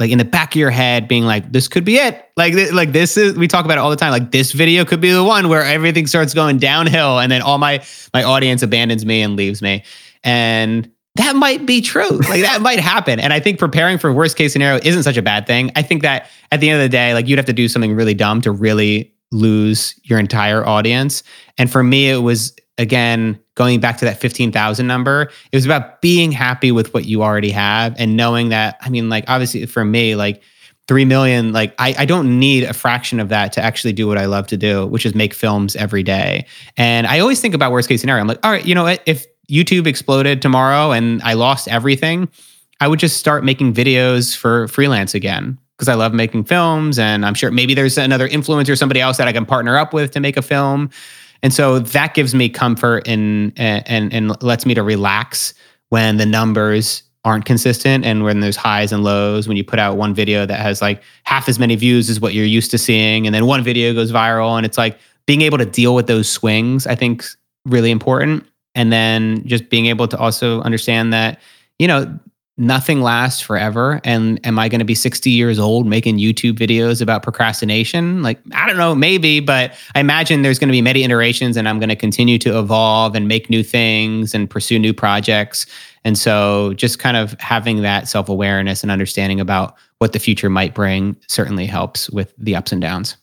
[0.00, 2.92] like in the back of your head being like this could be it like like
[2.92, 5.22] this is we talk about it all the time like this video could be the
[5.22, 9.36] one where everything starts going downhill and then all my my audience abandons me and
[9.36, 9.84] leaves me
[10.24, 14.36] and that might be true like that might happen and i think preparing for worst
[14.36, 16.88] case scenario isn't such a bad thing i think that at the end of the
[16.88, 21.22] day like you'd have to do something really dumb to really lose your entire audience.
[21.58, 25.30] And for me, it was again going back to that 15,000 number.
[25.52, 29.08] It was about being happy with what you already have and knowing that, I mean,
[29.08, 30.42] like obviously for me, like
[30.88, 34.18] 3 million, like I, I don't need a fraction of that to actually do what
[34.18, 36.46] I love to do, which is make films every day.
[36.76, 38.22] And I always think about worst case scenario.
[38.22, 39.02] I'm like, all right, you know what?
[39.06, 42.28] If YouTube exploded tomorrow and I lost everything,
[42.80, 47.24] I would just start making videos for freelance again because I love making films and
[47.24, 50.20] I'm sure maybe there's another influencer, somebody else that I can partner up with to
[50.20, 50.90] make a film.
[51.42, 55.54] And so that gives me comfort and and and lets me to relax
[55.88, 59.96] when the numbers aren't consistent and when there's highs and lows when you put out
[59.96, 63.26] one video that has like half as many views as what you're used to seeing
[63.26, 66.28] and then one video goes viral and it's like being able to deal with those
[66.28, 67.24] swings I think
[67.66, 71.40] really important and then just being able to also understand that
[71.78, 72.18] you know
[72.56, 74.00] nothing lasts forever.
[74.04, 78.22] And am I going to be 60 years old making YouTube videos about procrastination?
[78.22, 81.68] Like, I don't know, maybe, but I imagine there's going to be many iterations and
[81.68, 85.66] I'm going to continue to evolve and make new things and pursue new projects.
[86.04, 90.50] And so just kind of having that self awareness and understanding about what the future
[90.50, 93.16] might bring certainly helps with the ups and downs.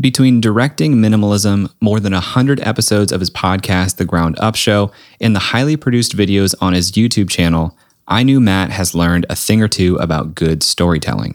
[0.00, 5.34] Between directing minimalism, more than 100 episodes of his podcast, The Ground Up Show, and
[5.34, 7.76] the highly produced videos on his YouTube channel,
[8.10, 11.34] I knew Matt has learned a thing or two about good storytelling.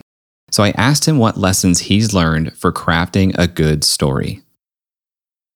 [0.50, 4.42] So I asked him what lessons he's learned for crafting a good story.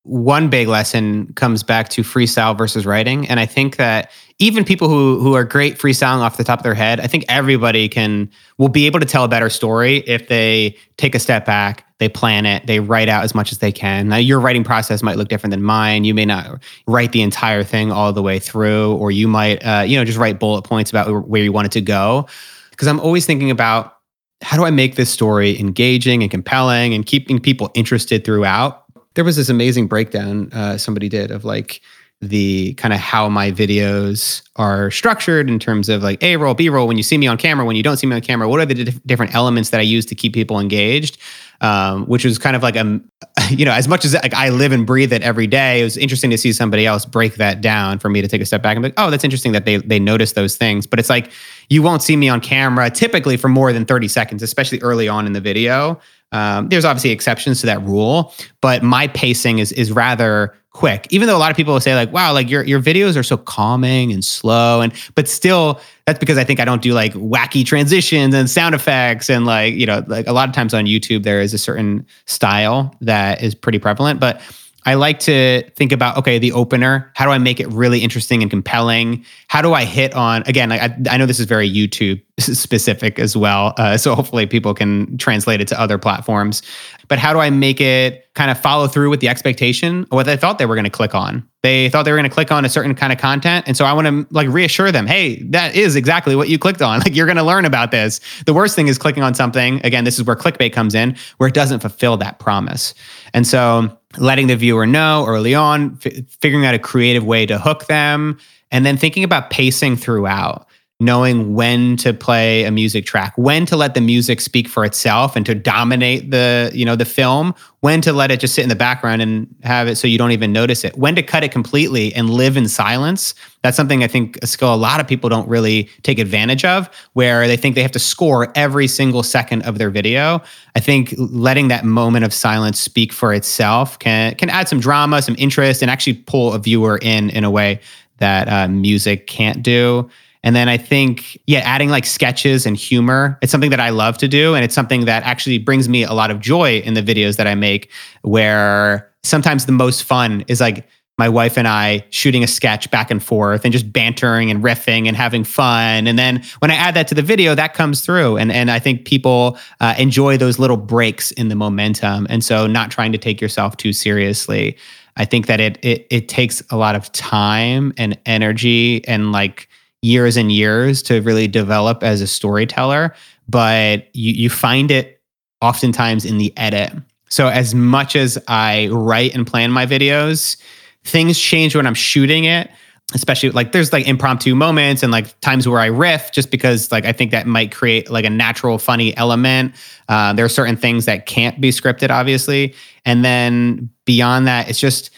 [0.09, 3.29] One big lesson comes back to freestyle versus writing.
[3.29, 6.63] And I think that even people who who are great freestyling off the top of
[6.63, 10.29] their head, I think everybody can will be able to tell a better story if
[10.29, 13.71] they take a step back, they plan it, they write out as much as they
[13.71, 14.09] can.
[14.09, 16.05] Now your writing process might look different than mine.
[16.05, 19.83] You may not write the entire thing all the way through, or you might uh,
[19.87, 22.27] you know just write bullet points about where you want it to go.
[22.71, 23.99] Because I'm always thinking about
[24.41, 28.85] how do I make this story engaging and compelling and keeping people interested throughout.
[29.19, 31.81] There was this amazing breakdown uh, somebody did of like
[32.21, 36.69] the kind of how my videos are structured in terms of like A roll, B
[36.69, 38.61] roll, when you see me on camera, when you don't see me on camera, what
[38.61, 41.19] are the dif- different elements that I use to keep people engaged?
[41.61, 43.01] Um, which was kind of like a,
[43.51, 45.97] you know, as much as like I live and breathe it every day, it was
[45.97, 48.77] interesting to see somebody else break that down for me to take a step back
[48.77, 50.87] and be like, oh, that's interesting that they they notice those things.
[50.87, 51.33] But it's like
[51.69, 55.27] you won't see me on camera typically for more than 30 seconds, especially early on
[55.27, 56.01] in the video.
[56.33, 61.07] Um, there's obviously exceptions to that rule, but my pacing is is rather quick.
[61.11, 63.23] Even though a lot of people will say like, "Wow, like your your videos are
[63.23, 67.15] so calming and slow," and but still, that's because I think I don't do like
[67.15, 70.85] wacky transitions and sound effects and like you know like a lot of times on
[70.85, 74.41] YouTube there is a certain style that is pretty prevalent, but
[74.87, 77.11] I like to think about okay, the opener.
[77.15, 79.25] How do I make it really interesting and compelling?
[79.49, 80.73] How do I hit on again?
[80.73, 85.19] I, I know this is very YouTube specific as well, uh, so hopefully people can
[85.19, 86.63] translate it to other platforms.
[87.09, 90.37] But how do I make it kind of follow through with the expectation what they
[90.37, 91.49] thought they were going to click on?
[91.63, 93.85] They thought they were going to click on a certain kind of content, and so
[93.85, 97.01] I want to like reassure them, hey, that is exactly what you clicked on.
[97.09, 98.21] Like you're going to learn about this.
[98.45, 99.81] The worst thing is clicking on something.
[99.85, 102.95] Again, this is where clickbait comes in, where it doesn't fulfill that promise,
[103.33, 107.59] and so letting the viewer know early on, f- figuring out a creative way to
[107.59, 108.39] hook them,
[108.71, 110.67] and then thinking about pacing throughout
[111.01, 115.37] knowing when to play a music track when to let the music speak for itself
[115.37, 118.69] and to dominate the you know the film when to let it just sit in
[118.69, 121.53] the background and have it so you don't even notice it when to cut it
[121.53, 123.37] completely and live in silence.
[123.63, 126.91] That's something i think a skill a lot of people don't really take advantage of
[127.13, 130.43] where they think they have to score every single second of their video.
[130.75, 135.23] I think letting that moment of silence speak for itself can can add some drama
[135.23, 137.79] some interest and actually pull a viewer in in a way
[138.17, 140.11] that uh, music can't do
[140.45, 144.19] and then I think, yeah, adding like sketches and humor, it's something that I love
[144.19, 144.55] to do.
[144.55, 147.47] And it's something that actually brings me a lot of joy in the videos that
[147.47, 147.91] I make,
[148.23, 150.87] where sometimes the most fun is like
[151.19, 155.09] my wife and I shooting a sketch back and forth and just bantering and riffing
[155.09, 156.07] and having fun.
[156.07, 158.37] And then when I add that to the video, that comes through.
[158.37, 162.29] And, and I think people uh, enjoy those little breaks in the momentum.
[162.31, 164.77] And so not trying to take yourself too seriously.
[165.17, 169.69] I think that it, it, it takes a lot of time and energy and like,
[170.03, 173.15] years and years to really develop as a storyteller,
[173.49, 175.21] but you, you find it
[175.61, 176.93] oftentimes in the edit.
[177.31, 180.57] So, as much as I write and plan my videos,
[181.05, 182.71] things change when I'm shooting it.
[183.15, 187.07] Especially like there's like impromptu moments and like times where I riff just because like
[187.07, 189.75] I think that might create like a natural funny element.
[190.11, 192.75] Uh, there are certain things that can't be scripted, obviously.
[193.07, 195.09] And then beyond that, it's just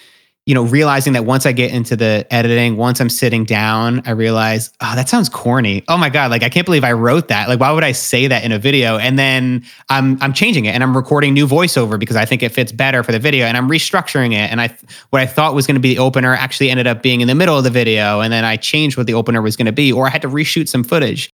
[0.51, 4.11] you know, realizing that once I get into the editing, once I'm sitting down, I
[4.11, 5.85] realize, oh, that sounds corny.
[5.87, 7.49] Oh my God, like I can't believe I wrote that.
[7.49, 8.99] Like, why would I say that in a video?
[8.99, 12.49] And then I'm I'm changing it and I'm recording new voiceover because I think it
[12.49, 14.51] fits better for the video and I'm restructuring it.
[14.51, 14.77] And I
[15.11, 17.37] what I thought was going to be the opener actually ended up being in the
[17.37, 18.19] middle of the video.
[18.19, 20.29] And then I changed what the opener was going to be, or I had to
[20.29, 21.31] reshoot some footage.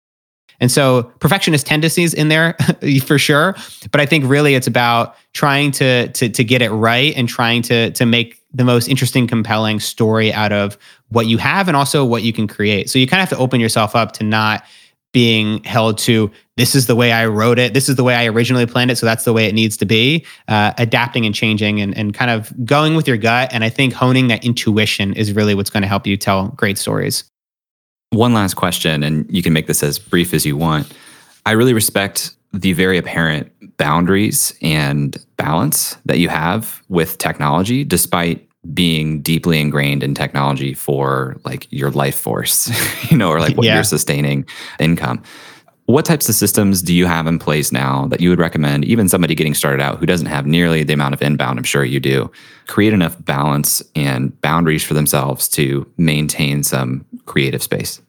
[0.59, 2.55] And so perfectionist tendencies in there
[3.05, 3.55] for sure.
[3.91, 7.61] But I think really it's about trying to to to get it right and trying
[7.64, 10.78] to to make the most interesting, compelling story out of
[11.10, 12.89] what you have and also what you can create.
[12.89, 14.64] So you kind of have to open yourself up to not
[15.12, 18.26] being held to this is the way I wrote it, this is the way I
[18.26, 20.26] originally planned it, so that's the way it needs to be.
[20.47, 23.49] Uh, adapting and changing and, and kind of going with your gut.
[23.54, 26.78] And I think honing that intuition is really what's going to help you tell great
[26.78, 27.24] stories.
[28.10, 30.91] One last question, and you can make this as brief as you want.
[31.45, 38.47] I really respect the very apparent boundaries and balance that you have with technology, despite
[38.74, 42.72] being deeply ingrained in technology for like your life force,
[43.12, 43.76] you know, or like what yeah.
[43.76, 44.45] you're sustaining
[44.80, 45.22] income.
[45.86, 49.10] What types of systems do you have in place now that you would recommend, even
[49.10, 51.60] somebody getting started out who doesn't have nearly the amount of inbound?
[51.60, 52.32] I'm sure you do.
[52.68, 58.01] Create enough balance and boundaries for themselves to maintain some creative space.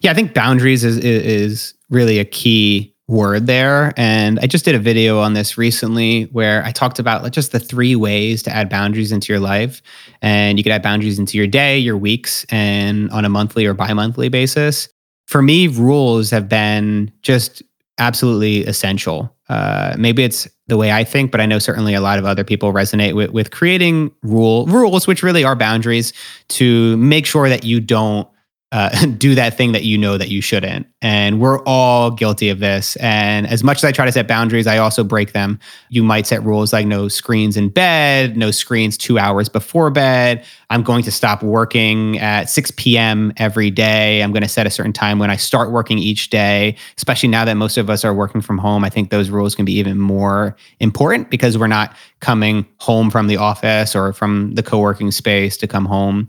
[0.00, 3.92] Yeah, I think boundaries is is really a key word there.
[3.96, 7.60] And I just did a video on this recently where I talked about just the
[7.60, 9.80] three ways to add boundaries into your life.
[10.22, 13.74] And you could add boundaries into your day, your weeks, and on a monthly or
[13.74, 14.88] bi monthly basis.
[15.26, 17.62] For me, rules have been just
[17.98, 19.32] absolutely essential.
[19.48, 22.42] Uh, maybe it's the way I think, but I know certainly a lot of other
[22.42, 26.12] people resonate with, with creating rule rules, which really are boundaries
[26.48, 28.28] to make sure that you don't
[28.72, 30.86] uh, do that thing that you know that you shouldn't.
[31.00, 32.96] And we're all guilty of this.
[32.96, 35.58] And as much as I try to set boundaries, I also break them.
[35.88, 40.44] You might set rules like no screens in bed, no screens two hours before bed.
[40.70, 43.32] I'm going to stop working at 6 p.m.
[43.36, 44.22] every day.
[44.22, 47.44] I'm going to set a certain time when I start working each day, especially now
[47.44, 48.84] that most of us are working from home.
[48.84, 53.28] I think those rules can be even more important because we're not coming home from
[53.28, 56.26] the office or from the co working space to come home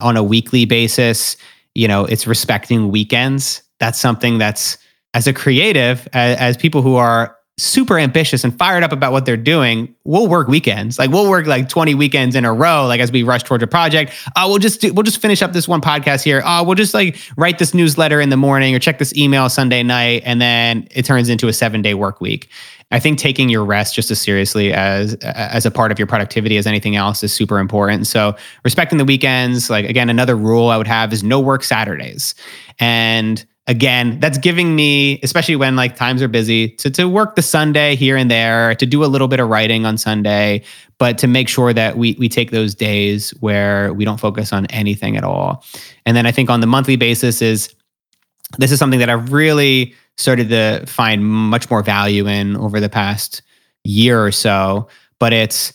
[0.00, 1.36] on a weekly basis
[1.76, 3.62] you know it's respecting weekends.
[3.78, 4.78] That's something that's
[5.14, 9.24] as a creative as, as, people who are super ambitious and fired up about what
[9.24, 13.00] they're doing we'll work weekends like we'll work like 20 weekends in a row like
[13.00, 15.66] as we rush towards a project uh, we'll just do, we'll just finish up this
[15.66, 18.98] one podcast here uh, we'll just like write this newsletter in the morning or check
[18.98, 22.50] this email sunday night and then it turns into a seven day work week
[22.92, 26.56] I think taking your rest just as seriously as as a part of your productivity
[26.56, 28.06] as anything else is super important.
[28.06, 32.36] So respecting the weekends, like again, another rule I would have is no work Saturdays.
[32.78, 37.42] And again, that's giving me, especially when like times are busy, to to work the
[37.42, 40.62] Sunday here and there, to do a little bit of writing on Sunday,
[40.98, 44.66] but to make sure that we we take those days where we don't focus on
[44.66, 45.64] anything at all.
[46.04, 47.74] And then I think on the monthly basis is
[48.58, 52.88] this is something that I've really started to find much more value in over the
[52.88, 53.42] past
[53.84, 54.88] year or so.
[55.18, 55.72] But it's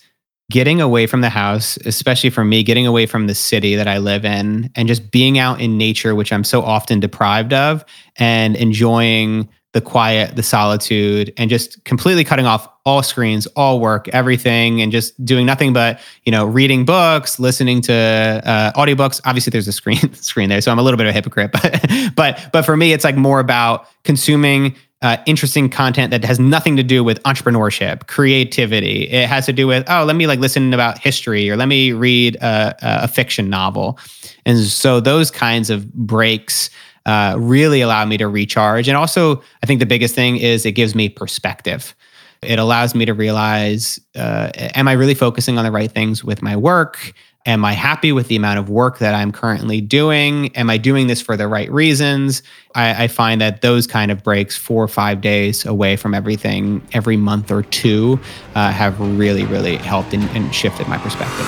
[0.51, 3.97] getting away from the house, especially for me, getting away from the city that I
[3.97, 7.83] live in and just being out in nature, which I'm so often deprived of,
[8.17, 14.09] and enjoying the quiet, the solitude, and just completely cutting off all screens, all work,
[14.09, 19.21] everything, and just doing nothing but you know reading books, listening to uh, audiobooks.
[19.23, 21.51] Obviously, there's a screen screen there, so I'm a little bit of a hypocrite.
[21.61, 26.39] But but but for me, it's like more about consuming uh, interesting content that has
[26.39, 29.09] nothing to do with entrepreneurship, creativity.
[29.09, 31.91] It has to do with oh, let me like listen about history or let me
[31.91, 33.99] read a, a fiction novel,
[34.45, 36.69] and so those kinds of breaks
[37.05, 38.87] uh, really allow me to recharge.
[38.87, 41.95] And also, I think the biggest thing is it gives me perspective.
[42.41, 46.41] It allows me to realize uh, am I really focusing on the right things with
[46.41, 47.13] my work?
[47.47, 50.55] Am I happy with the amount of work that I'm currently doing?
[50.55, 52.43] Am I doing this for the right reasons?
[52.75, 56.87] I, I find that those kind of breaks, four or five days away from everything
[56.93, 58.19] every month or two,
[58.53, 61.47] uh, have really, really helped and, and shifted my perspective.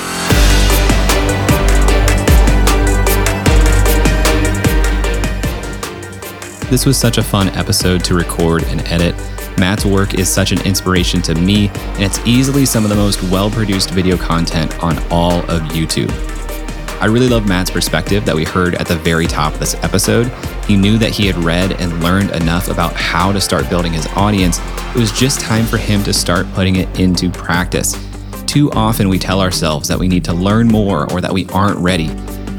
[6.72, 9.14] This was such a fun episode to record and edit.
[9.58, 13.22] Matt's work is such an inspiration to me, and it's easily some of the most
[13.24, 16.12] well produced video content on all of YouTube.
[17.02, 20.32] I really love Matt's perspective that we heard at the very top of this episode.
[20.66, 24.08] He knew that he had read and learned enough about how to start building his
[24.16, 24.60] audience.
[24.96, 27.94] It was just time for him to start putting it into practice.
[28.46, 31.78] Too often we tell ourselves that we need to learn more or that we aren't
[31.80, 32.08] ready.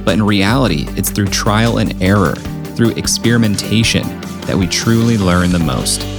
[0.04, 2.34] But in reality, it's through trial and error
[2.76, 4.02] through experimentation
[4.42, 6.13] that we truly learn the most.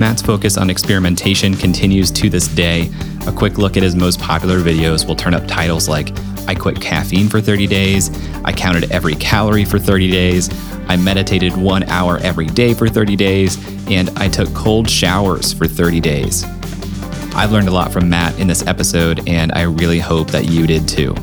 [0.00, 2.90] Matt's focus on experimentation continues to this day.
[3.26, 6.08] A quick look at his most popular videos will turn up titles like
[6.48, 8.10] I quit caffeine for 30 days,
[8.42, 10.48] I counted every calorie for 30 days,
[10.88, 13.58] I meditated one hour every day for 30 days,
[13.90, 16.44] and I took cold showers for 30 days.
[17.34, 20.66] I've learned a lot from Matt in this episode, and I really hope that you
[20.66, 21.14] did too.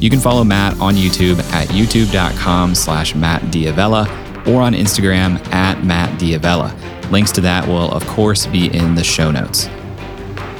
[0.00, 4.06] You can follow Matt on YouTube at youtube.com slash Matt D'Avella
[4.46, 6.95] or on Instagram at Matt D'Avella.
[7.10, 9.68] Links to that will, of course, be in the show notes.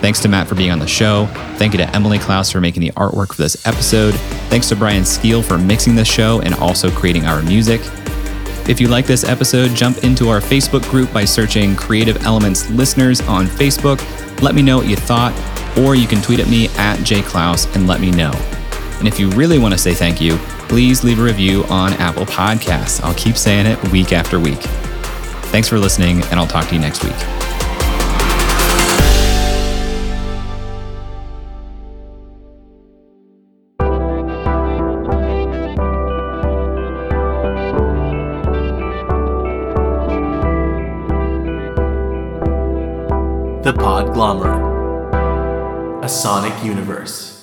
[0.01, 1.27] Thanks to Matt for being on the show.
[1.57, 4.15] Thank you to Emily Clouse for making the artwork for this episode.
[4.51, 7.81] Thanks to Brian Skeel for mixing the show and also creating our music.
[8.69, 13.21] If you like this episode, jump into our Facebook group by searching Creative Elements Listeners
[13.23, 14.01] on Facebook.
[14.43, 15.33] Let me know what you thought,
[15.79, 18.33] or you can tweet at me at jclouse and let me know.
[18.99, 20.37] And if you really want to say thank you,
[20.69, 23.03] please leave a review on Apple Podcasts.
[23.03, 24.63] I'll keep saying it week after week.
[25.57, 27.15] Thanks for listening, and I'll talk to you next week.
[43.63, 44.61] The Podglomerate,
[46.05, 47.36] a sonic universe.